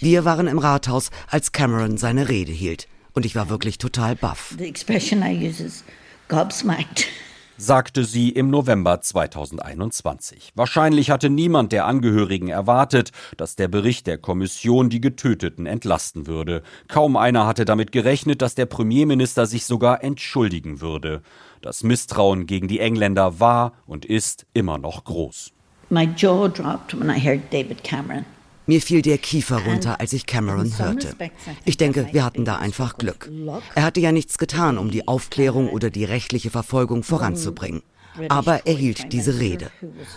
Wir 0.00 0.24
waren 0.24 0.48
im 0.48 0.58
Rathaus, 0.58 1.10
als 1.28 1.52
Cameron 1.52 1.98
seine 1.98 2.28
Rede 2.28 2.50
hielt. 2.50 2.88
Und 3.14 3.24
ich 3.24 3.36
war 3.36 3.48
wirklich 3.48 3.78
total 3.78 4.16
baff. 4.16 4.54
The 4.58 4.66
expression 4.66 5.22
I 5.22 5.48
use 5.48 5.62
is 5.62 5.84
gobsmacked 6.28 7.06
sagte 7.58 8.04
sie 8.04 8.30
im 8.30 8.48
November 8.50 9.00
2021. 9.00 10.52
Wahrscheinlich 10.54 11.10
hatte 11.10 11.28
niemand 11.28 11.72
der 11.72 11.86
Angehörigen 11.86 12.48
erwartet, 12.48 13.10
dass 13.36 13.56
der 13.56 13.68
Bericht 13.68 14.06
der 14.06 14.16
Kommission 14.16 14.88
die 14.88 15.00
Getöteten 15.00 15.66
entlasten 15.66 16.26
würde. 16.26 16.62
Kaum 16.86 17.16
einer 17.16 17.46
hatte 17.46 17.64
damit 17.64 17.92
gerechnet, 17.92 18.40
dass 18.40 18.54
der 18.54 18.66
Premierminister 18.66 19.46
sich 19.46 19.66
sogar 19.66 20.02
entschuldigen 20.02 20.80
würde. 20.80 21.20
Das 21.60 21.82
Misstrauen 21.82 22.46
gegen 22.46 22.68
die 22.68 22.78
Engländer 22.78 23.40
war 23.40 23.72
und 23.86 24.04
ist 24.04 24.46
immer 24.54 24.78
noch 24.78 25.04
groß. 25.04 25.52
My 25.90 26.08
jaw 26.16 26.48
dropped 26.48 26.98
when 26.98 27.10
I 27.10 27.18
heard 27.18 27.52
David 27.52 27.82
Cameron 27.82 28.24
mir 28.68 28.80
fiel 28.80 29.02
der 29.02 29.18
Kiefer 29.18 29.64
runter, 29.64 29.98
als 29.98 30.12
ich 30.12 30.26
Cameron 30.26 30.78
hörte. 30.78 31.16
Ich 31.64 31.76
denke, 31.76 32.08
wir 32.12 32.24
hatten 32.24 32.44
da 32.44 32.56
einfach 32.56 32.98
Glück. 32.98 33.28
Er 33.74 33.82
hatte 33.82 33.98
ja 33.98 34.12
nichts 34.12 34.38
getan, 34.38 34.78
um 34.78 34.90
die 34.90 35.08
Aufklärung 35.08 35.70
oder 35.70 35.90
die 35.90 36.04
rechtliche 36.04 36.50
Verfolgung 36.50 37.02
voranzubringen. 37.02 37.82
Aber 38.28 38.66
er 38.66 38.74
hielt 38.74 39.12
diese 39.12 39.38
Rede. 39.38 39.70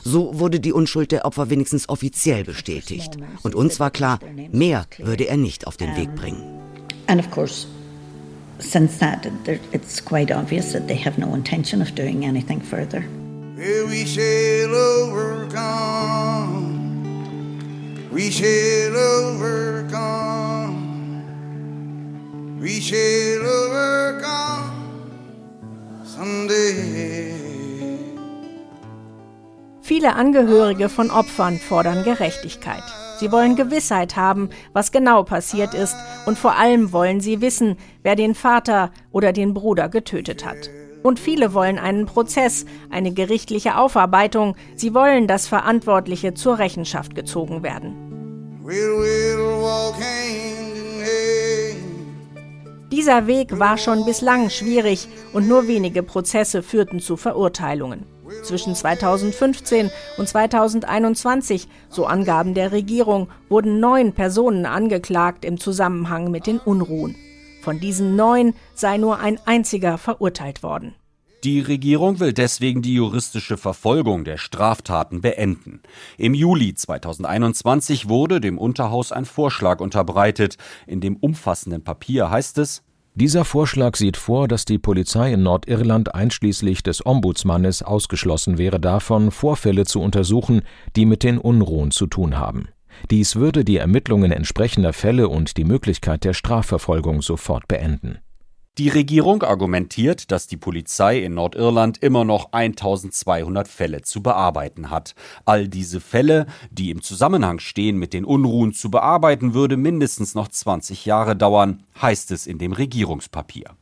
So 0.03 0.37
wurde 0.39 0.59
die 0.59 0.73
Unschuld 0.73 1.11
der 1.11 1.25
Opfer 1.25 1.49
wenigstens 1.49 1.87
offiziell 1.87 2.43
bestätigt. 2.43 3.17
Und 3.41 3.55
uns 3.55 3.79
war 3.79 3.89
klar, 3.91 4.19
mehr 4.51 4.85
würde 4.97 5.27
er 5.27 5.37
nicht 5.37 5.65
auf 5.65 5.77
den 5.77 5.95
Weg 5.95 6.13
bringen. 6.15 6.43
And 7.07 7.19
of 7.19 7.31
course, 7.31 7.67
since 8.59 8.97
that, 8.99 9.27
it's 9.71 10.03
quite 10.03 10.35
obvious 10.35 10.71
that 10.73 10.87
they 10.87 10.97
have 10.97 11.19
no 11.19 11.33
intention 11.35 11.81
of 11.81 11.91
doing 11.91 12.25
anything 12.25 12.61
further. 12.61 13.03
We 13.87 14.05
shall 14.05 14.73
overcome. 14.73 16.61
We 18.12 18.30
shall 18.30 18.97
overcome. 18.97 20.76
We 22.60 22.82
shall 22.82 23.45
overcome 23.47 24.74
someday. 26.04 27.32
Viele 29.82 30.15
Angehörige 30.15 30.89
von 30.89 31.10
Opfern 31.10 31.58
fordern 31.58 32.04
Gerechtigkeit. 32.04 32.84
Sie 33.19 33.32
wollen 33.32 33.56
Gewissheit 33.56 34.17
haben, 34.17 34.50
was 34.74 34.91
genau 34.91 35.24
passiert 35.24 35.74
ist, 35.74 35.95
und 36.26 36.38
vor 36.38 36.58
allem 36.58 36.91
wollen 36.91 37.21
sie 37.21 37.39
wissen, 37.39 37.78
wer 38.04 38.17
den 38.17 38.36
Vater 38.36 38.91
oder 39.12 39.32
den 39.32 39.54
Bruder 39.54 39.88
getötet 39.88 40.45
hat. 40.45 40.69
Und 41.03 41.19
viele 41.19 41.53
wollen 41.53 41.79
einen 41.79 42.05
Prozess, 42.05 42.65
eine 42.89 43.11
gerichtliche 43.11 43.77
Aufarbeitung. 43.77 44.55
Sie 44.75 44.93
wollen, 44.93 45.27
dass 45.27 45.47
Verantwortliche 45.47 46.33
zur 46.33 46.59
Rechenschaft 46.59 47.15
gezogen 47.15 47.63
werden. 47.63 47.95
Dieser 52.91 53.25
Weg 53.25 53.57
war 53.57 53.77
schon 53.77 54.05
bislang 54.05 54.49
schwierig 54.49 55.07
und 55.33 55.47
nur 55.47 55.67
wenige 55.67 56.03
Prozesse 56.03 56.61
führten 56.61 56.99
zu 56.99 57.17
Verurteilungen. 57.17 58.05
Zwischen 58.43 58.75
2015 58.75 59.89
und 60.17 60.27
2021, 60.27 61.67
so 61.89 62.05
Angaben 62.05 62.53
der 62.53 62.71
Regierung, 62.71 63.29
wurden 63.49 63.79
neun 63.79 64.13
Personen 64.13 64.65
angeklagt 64.65 65.45
im 65.45 65.59
Zusammenhang 65.59 66.31
mit 66.31 66.47
den 66.47 66.59
Unruhen. 66.59 67.15
Von 67.62 67.80
diesen 67.80 68.15
neun 68.15 68.54
sei 68.74 68.97
nur 68.97 69.19
ein 69.19 69.39
einziger 69.45 69.97
verurteilt 69.97 70.63
worden. 70.63 70.95
Die 71.43 71.60
Regierung 71.60 72.19
will 72.19 72.34
deswegen 72.34 72.84
die 72.84 72.93
juristische 72.93 73.58
Verfolgung 73.58 74.26
der 74.26 74.38
Straftaten 74.38 75.21
beenden. 75.21 75.82
Im 76.17 76.36
Juli 76.36 76.76
2021 76.76 78.08
wurde 78.08 78.39
dem 78.39 78.60
Unterhaus 78.60 79.12
ein 79.12 79.26
Vorschlag 79.26 79.80
unterbreitet. 79.80 80.58
In 80.86 81.02
dem 81.02 81.15
umfassenden 81.15 81.84
Papier 81.84 82.30
heißt 82.30 82.60
es, 82.60 82.84
dieser 83.15 83.43
Vorschlag 83.43 83.97
sieht 83.97 84.17
vor, 84.17 84.47
dass 84.47 84.65
die 84.65 84.78
Polizei 84.78 85.34
in 85.34 85.43
Nordirland 85.43 86.15
einschließlich 86.15 86.82
des 86.82 87.06
Ombudsmannes 87.06 87.84
ausgeschlossen 87.84 88.58
wäre 88.58 88.80
davon, 88.80 89.32
Vorfälle 89.32 89.86
zu 89.86 90.00
untersuchen, 90.00 90.62
die 90.95 91.06
mit 91.06 91.24
den 91.24 91.38
Unruhen 91.38 91.91
zu 91.91 92.08
tun 92.08 92.38
haben. 92.38 92.69
Dies 93.10 93.36
würde 93.36 93.63
die 93.65 93.77
Ermittlungen 93.77 94.32
entsprechender 94.32 94.93
Fälle 94.93 95.30
und 95.30 95.58
die 95.58 95.65
Möglichkeit 95.65 96.23
der 96.23 96.34
Strafverfolgung 96.34 97.21
sofort 97.21 97.67
beenden. 97.67 98.19
Die 98.77 98.88
Regierung 98.88 99.43
argumentiert, 99.43 100.32
dass 100.32 100.47
die 100.47 100.56
Polizei 100.56 101.19
in 101.19 101.34
Nordirland 101.34 101.97
immer 101.97 102.23
noch 102.23 102.54
1200 102.54 103.67
Fälle 103.67 104.01
zu 104.01 104.23
bearbeiten 104.23 104.89
hat. 104.89 105.13
All 105.43 105.67
diese 105.67 105.99
Fälle, 105.99 106.45
die 106.71 106.89
im 106.89 107.01
Zusammenhang 107.01 107.60
stehen 107.60 107.97
mit 107.97 108.13
den 108.13 108.23
Unruhen 108.23 108.73
zu 108.73 108.89
bearbeiten, 108.89 109.54
würde 109.54 109.75
mindestens 109.75 110.36
noch 110.36 110.47
20 110.47 111.06
Jahre 111.06 111.36
dauern, 111.36 111.84
heißt 112.01 112.32
es 112.32 112.47
in 112.47 112.60
dem 112.60 112.71
Regierungspapier. 112.71 113.75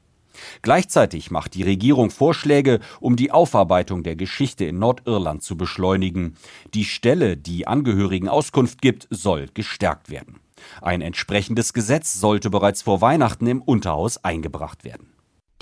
Gleichzeitig 0.61 1.31
macht 1.31 1.53
die 1.53 1.63
Regierung 1.63 2.11
Vorschläge, 2.11 2.79
um 2.99 3.15
die 3.15 3.31
Aufarbeitung 3.31 4.03
der 4.03 4.15
Geschichte 4.15 4.65
in 4.65 4.79
Nordirland 4.79 5.43
zu 5.43 5.57
beschleunigen. 5.57 6.35
Die 6.73 6.85
Stelle, 6.85 7.37
die 7.37 7.67
Angehörigen 7.67 8.29
Auskunft 8.29 8.81
gibt, 8.81 9.07
soll 9.09 9.47
gestärkt 9.53 10.09
werden. 10.09 10.39
Ein 10.81 11.01
entsprechendes 11.01 11.73
Gesetz 11.73 12.13
sollte 12.13 12.49
bereits 12.49 12.81
vor 12.81 13.01
Weihnachten 13.01 13.47
im 13.47 13.61
Unterhaus 13.61 14.23
eingebracht 14.23 14.83
werden. 14.83 15.07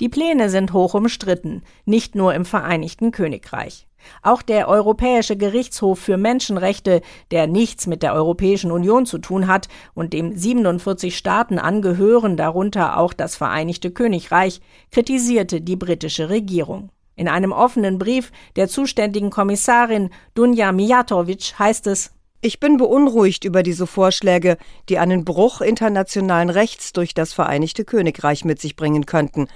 Die 0.00 0.08
Pläne 0.08 0.48
sind 0.48 0.72
hoch 0.72 0.94
umstritten, 0.94 1.62
nicht 1.84 2.14
nur 2.14 2.32
im 2.34 2.44
Vereinigten 2.44 3.10
Königreich. 3.10 3.88
Auch 4.22 4.42
der 4.42 4.68
Europäische 4.68 5.36
Gerichtshof 5.36 5.98
für 5.98 6.16
Menschenrechte, 6.16 7.02
der 7.32 7.48
nichts 7.48 7.88
mit 7.88 8.04
der 8.04 8.14
Europäischen 8.14 8.70
Union 8.70 9.06
zu 9.06 9.18
tun 9.18 9.48
hat 9.48 9.68
und 9.94 10.12
dem 10.12 10.36
47 10.36 11.16
Staaten 11.16 11.58
angehören, 11.58 12.36
darunter 12.36 12.96
auch 12.96 13.12
das 13.12 13.34
Vereinigte 13.34 13.90
Königreich, 13.90 14.60
kritisierte 14.92 15.60
die 15.60 15.76
britische 15.76 16.30
Regierung. 16.30 16.90
In 17.16 17.26
einem 17.26 17.50
offenen 17.50 17.98
Brief 17.98 18.30
der 18.54 18.68
zuständigen 18.68 19.30
Kommissarin 19.30 20.10
Dunja 20.34 20.70
Mijatovic 20.70 21.58
heißt 21.58 21.88
es 21.88 22.12
ich 22.40 22.60
bin 22.60 22.76
beunruhigt 22.76 23.44
über 23.44 23.64
diese 23.64 23.88
Vorschläge, 23.88 24.58
die 24.88 24.98
einen 24.98 25.24
Bruch 25.24 25.60
internationalen 25.60 26.50
Rechts 26.50 26.92
durch 26.92 27.12
das 27.12 27.32
Vereinigte 27.32 27.84
Königreich 27.84 28.44
mit 28.44 28.60
sich 28.60 28.76
bringen 28.76 29.06
könnten, 29.06 29.48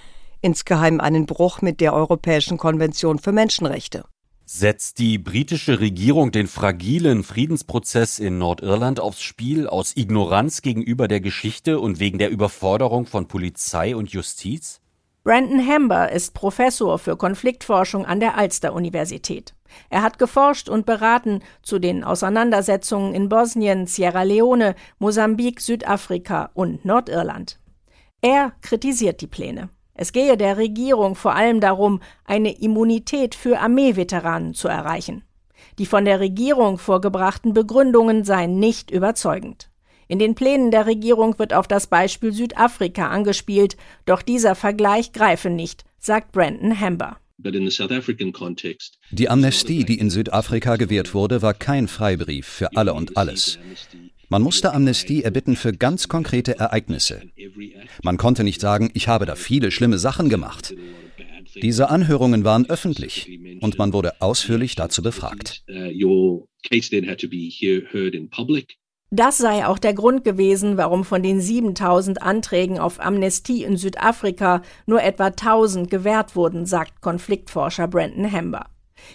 insgeheim 0.42 1.00
einen 1.00 1.26
Bruch 1.26 1.62
mit 1.62 1.80
der 1.80 1.94
Europäischen 1.94 2.58
Konvention 2.58 3.18
für 3.18 3.32
Menschenrechte. 3.32 4.04
Setzt 4.44 4.98
die 4.98 5.18
britische 5.18 5.80
Regierung 5.80 6.30
den 6.32 6.46
fragilen 6.46 7.22
Friedensprozess 7.22 8.18
in 8.18 8.36
Nordirland 8.36 9.00
aufs 9.00 9.22
Spiel 9.22 9.66
aus 9.66 9.96
Ignoranz 9.96 10.60
gegenüber 10.60 11.08
der 11.08 11.20
Geschichte 11.20 11.80
und 11.80 12.00
wegen 12.00 12.18
der 12.18 12.28
Überforderung 12.28 13.06
von 13.06 13.28
Polizei 13.28 13.96
und 13.96 14.10
Justiz? 14.10 14.80
Brandon 15.24 15.64
Hamber 15.66 16.10
ist 16.10 16.34
Professor 16.34 16.98
für 16.98 17.16
Konfliktforschung 17.16 18.04
an 18.04 18.18
der 18.18 18.36
Ulster-Universität. 18.36 19.54
Er 19.88 20.02
hat 20.02 20.18
geforscht 20.18 20.68
und 20.68 20.84
beraten 20.84 21.40
zu 21.62 21.78
den 21.78 22.02
Auseinandersetzungen 22.02 23.14
in 23.14 23.28
Bosnien, 23.28 23.86
Sierra 23.86 24.24
Leone, 24.24 24.74
Mosambik, 24.98 25.60
Südafrika 25.60 26.50
und 26.54 26.84
Nordirland. 26.84 27.60
Er 28.20 28.52
kritisiert 28.60 29.20
die 29.20 29.28
Pläne. 29.28 29.70
Es 29.94 30.12
gehe 30.12 30.36
der 30.36 30.56
Regierung 30.56 31.14
vor 31.14 31.34
allem 31.34 31.60
darum, 31.60 32.00
eine 32.24 32.58
Immunität 32.58 33.34
für 33.34 33.60
Armeeveteranen 33.60 34.54
zu 34.54 34.68
erreichen. 34.68 35.22
Die 35.78 35.86
von 35.86 36.04
der 36.04 36.20
Regierung 36.20 36.78
vorgebrachten 36.78 37.52
Begründungen 37.52 38.24
seien 38.24 38.58
nicht 38.58 38.90
überzeugend. 38.90 39.68
In 40.08 40.18
den 40.18 40.34
Plänen 40.34 40.70
der 40.70 40.86
Regierung 40.86 41.38
wird 41.38 41.54
auf 41.54 41.68
das 41.68 41.86
Beispiel 41.86 42.32
Südafrika 42.32 43.08
angespielt, 43.08 43.76
doch 44.04 44.22
dieser 44.22 44.54
Vergleich 44.54 45.12
greife 45.12 45.48
nicht, 45.48 45.84
sagt 45.98 46.32
Brandon 46.32 46.78
Hamber. 46.78 47.18
Die 49.10 49.28
Amnestie, 49.28 49.84
die 49.84 49.98
in 49.98 50.10
Südafrika 50.10 50.76
gewährt 50.76 51.14
wurde, 51.14 51.42
war 51.42 51.54
kein 51.54 51.88
Freibrief 51.88 52.46
für 52.46 52.76
alle 52.76 52.94
und 52.94 53.16
alles. 53.16 53.58
Man 54.32 54.40
musste 54.40 54.72
Amnestie 54.72 55.24
erbitten 55.24 55.56
für 55.56 55.74
ganz 55.74 56.08
konkrete 56.08 56.58
Ereignisse. 56.58 57.20
Man 58.02 58.16
konnte 58.16 58.44
nicht 58.44 58.62
sagen, 58.62 58.90
ich 58.94 59.06
habe 59.06 59.26
da 59.26 59.34
viele 59.34 59.70
schlimme 59.70 59.98
Sachen 59.98 60.30
gemacht. 60.30 60.74
Diese 61.60 61.90
Anhörungen 61.90 62.42
waren 62.42 62.64
öffentlich 62.64 63.28
und 63.60 63.76
man 63.76 63.92
wurde 63.92 64.22
ausführlich 64.22 64.74
dazu 64.74 65.02
befragt. 65.02 65.62
Das 69.10 69.36
sei 69.36 69.66
auch 69.66 69.78
der 69.78 69.92
Grund 69.92 70.24
gewesen, 70.24 70.78
warum 70.78 71.04
von 71.04 71.22
den 71.22 71.38
7000 71.38 72.22
Anträgen 72.22 72.78
auf 72.78 73.00
Amnestie 73.00 73.64
in 73.64 73.76
Südafrika 73.76 74.62
nur 74.86 75.02
etwa 75.02 75.26
1000 75.26 75.90
gewährt 75.90 76.36
wurden, 76.36 76.64
sagt 76.64 77.02
Konfliktforscher 77.02 77.86
Brandon 77.86 78.32
Hamber. 78.32 78.64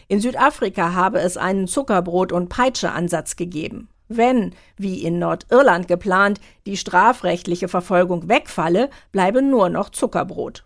In 0.08 0.20
Südafrika 0.20 0.94
habe 0.94 1.18
es 1.22 1.38
einen 1.38 1.66
Zuckerbrot- 1.66 2.34
und 2.34 2.50
Peitsche-Ansatz 2.50 3.36
gegeben. 3.36 3.90
Wenn, 4.08 4.54
wie 4.78 5.04
in 5.04 5.20
Nordirland 5.20 5.88
geplant, 5.88 6.40
die 6.66 6.78
strafrechtliche 6.78 7.68
Verfolgung 7.68 8.30
wegfalle, 8.30 8.90
bleibe 9.12 9.42
nur 9.42 9.70
noch 9.70 9.90
Zuckerbrot. 9.90 10.64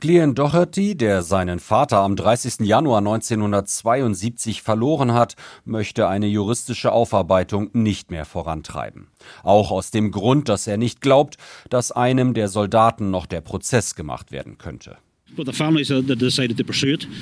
Glenn 0.00 0.36
Doherty, 0.36 0.96
der 0.96 1.22
seinen 1.22 1.58
Vater 1.58 1.98
am 1.98 2.14
30. 2.14 2.60
Januar 2.60 2.98
1972 2.98 4.62
verloren 4.62 5.12
hat, 5.12 5.34
möchte 5.64 6.06
eine 6.06 6.28
juristische 6.28 6.92
Aufarbeitung 6.92 7.70
nicht 7.72 8.12
mehr 8.12 8.24
vorantreiben. 8.24 9.08
Auch 9.42 9.72
aus 9.72 9.90
dem 9.90 10.12
Grund, 10.12 10.48
dass 10.48 10.68
er 10.68 10.76
nicht 10.76 11.00
glaubt, 11.00 11.36
dass 11.68 11.90
einem 11.90 12.32
der 12.32 12.46
Soldaten 12.46 13.10
noch 13.10 13.26
der 13.26 13.40
Prozess 13.40 13.96
gemacht 13.96 14.30
werden 14.30 14.56
könnte. 14.56 14.98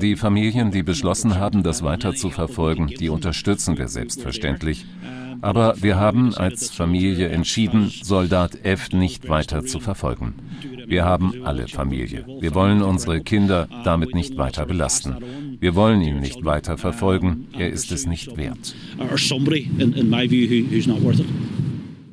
Die 0.02 0.16
Familien, 0.16 0.70
die 0.70 0.82
beschlossen 0.82 1.34
haben, 1.34 1.62
das 1.62 1.82
weiter 1.82 2.14
zu 2.14 2.28
verfolgen, 2.28 2.88
die 2.88 3.08
unterstützen 3.08 3.78
wir 3.78 3.88
selbstverständlich. 3.88 4.84
Aber 5.42 5.74
wir 5.82 5.96
haben 5.96 6.34
als 6.34 6.70
Familie 6.70 7.28
entschieden, 7.28 7.90
Soldat 8.02 8.64
F 8.64 8.92
nicht 8.92 9.28
weiter 9.28 9.64
zu 9.64 9.80
verfolgen. 9.80 10.34
Wir 10.86 11.04
haben 11.04 11.44
alle 11.44 11.68
Familie. 11.68 12.24
Wir 12.40 12.54
wollen 12.54 12.82
unsere 12.82 13.20
Kinder 13.20 13.68
damit 13.84 14.14
nicht 14.14 14.36
weiter 14.36 14.66
belasten. 14.66 15.16
Wir 15.60 15.74
wollen 15.74 16.00
ihn 16.00 16.20
nicht 16.20 16.44
weiter 16.44 16.78
verfolgen. 16.78 17.48
Er 17.56 17.70
ist 17.70 17.90
es 17.92 18.06
nicht 18.06 18.36
wert. 18.36 18.74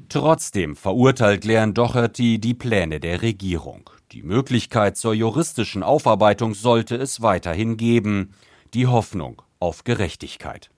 Trotzdem 0.10 0.76
verurteilt 0.76 1.42
Glenn 1.42 1.74
Doherty 1.74 2.40
die 2.40 2.54
Pläne 2.54 3.00
der 3.00 3.22
Regierung. 3.22 3.90
Die 4.12 4.22
Möglichkeit 4.22 4.98
zur 4.98 5.14
juristischen 5.14 5.82
Aufarbeitung 5.82 6.54
sollte 6.54 6.96
es 6.96 7.22
weiterhin 7.22 7.78
geben. 7.78 8.34
Die 8.74 8.88
Hoffnung 8.88 9.42
auf 9.60 9.84
Gerechtigkeit. 9.84 10.70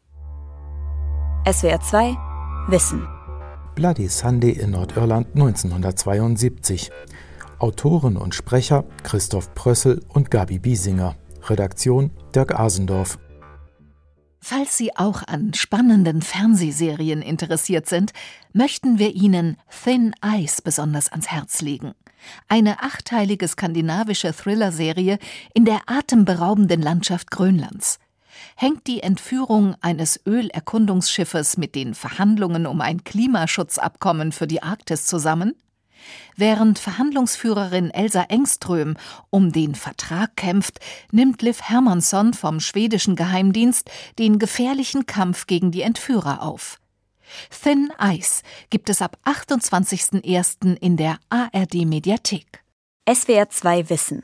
SWR 1.46 1.82
2 1.82 2.35
Wissen. 2.68 3.08
Bloody 3.76 4.08
Sunday 4.08 4.50
in 4.50 4.72
Nordirland 4.72 5.28
1972. 5.36 6.90
Autoren 7.60 8.18
und 8.18 8.34
Sprecher 8.34 8.86
Christoph 9.04 9.54
Prössel 9.54 10.04
und 10.10 10.32
Gabi 10.32 10.58
Biesinger. 10.58 11.16
Redaktion 11.44 12.10
Dirk 12.34 12.60
Asendorf. 12.60 13.20
Falls 14.40 14.78
Sie 14.78 14.96
auch 14.96 15.22
an 15.28 15.54
spannenden 15.54 16.24
Fernsehserien 16.24 17.22
interessiert 17.22 17.88
sind, 17.88 18.14
möchten 18.52 18.98
wir 18.98 19.14
Ihnen 19.14 19.58
Thin 19.84 20.16
Ice 20.26 20.64
besonders 20.64 21.12
ans 21.12 21.28
Herz 21.28 21.62
legen. 21.62 21.94
Eine 22.48 22.82
achteilige 22.82 23.48
skandinavische 23.48 24.34
Thriller-Serie 24.34 25.20
in 25.54 25.66
der 25.66 25.82
atemberaubenden 25.86 26.82
Landschaft 26.82 27.30
Grönlands 27.30 28.00
hängt 28.56 28.88
die 28.88 29.04
Entführung 29.04 29.76
eines 29.82 30.20
Ölerkundungsschiffes 30.26 31.58
mit 31.58 31.76
den 31.76 31.94
Verhandlungen 31.94 32.66
um 32.66 32.82
ein 32.82 33.04
Klimaschutzabkommen 33.04 34.32
für 34.32 34.48
die 34.48 34.64
Arktis 34.64 35.06
zusammen? 35.06 35.56
Während 36.36 36.80
Verhandlungsführerin 36.80 37.90
Elsa 37.92 38.24
Engström 38.24 38.96
um 39.30 39.52
den 39.52 39.76
Vertrag 39.76 40.36
kämpft, 40.36 40.80
nimmt 41.12 41.42
Liv 41.42 41.62
Hermansson 41.62 42.34
vom 42.34 42.60
schwedischen 42.60 43.16
Geheimdienst 43.16 43.90
den 44.20 44.40
gefährlichen 44.40 45.06
Kampf 45.06 45.48
gegen 45.48 45.72
die 45.72 45.82
Entführer 45.82 46.42
auf. 46.42 46.80
Thin 47.50 47.92
Ice 48.00 48.44
gibt 48.70 48.90
es 48.90 49.02
ab 49.02 49.18
28.01. 49.26 50.78
in 50.78 50.98
der 50.98 51.18
ARD 51.30 51.86
Mediathek. 51.86 52.64
SWR 53.12 53.50
2 53.50 53.90
Wissen 53.90 54.24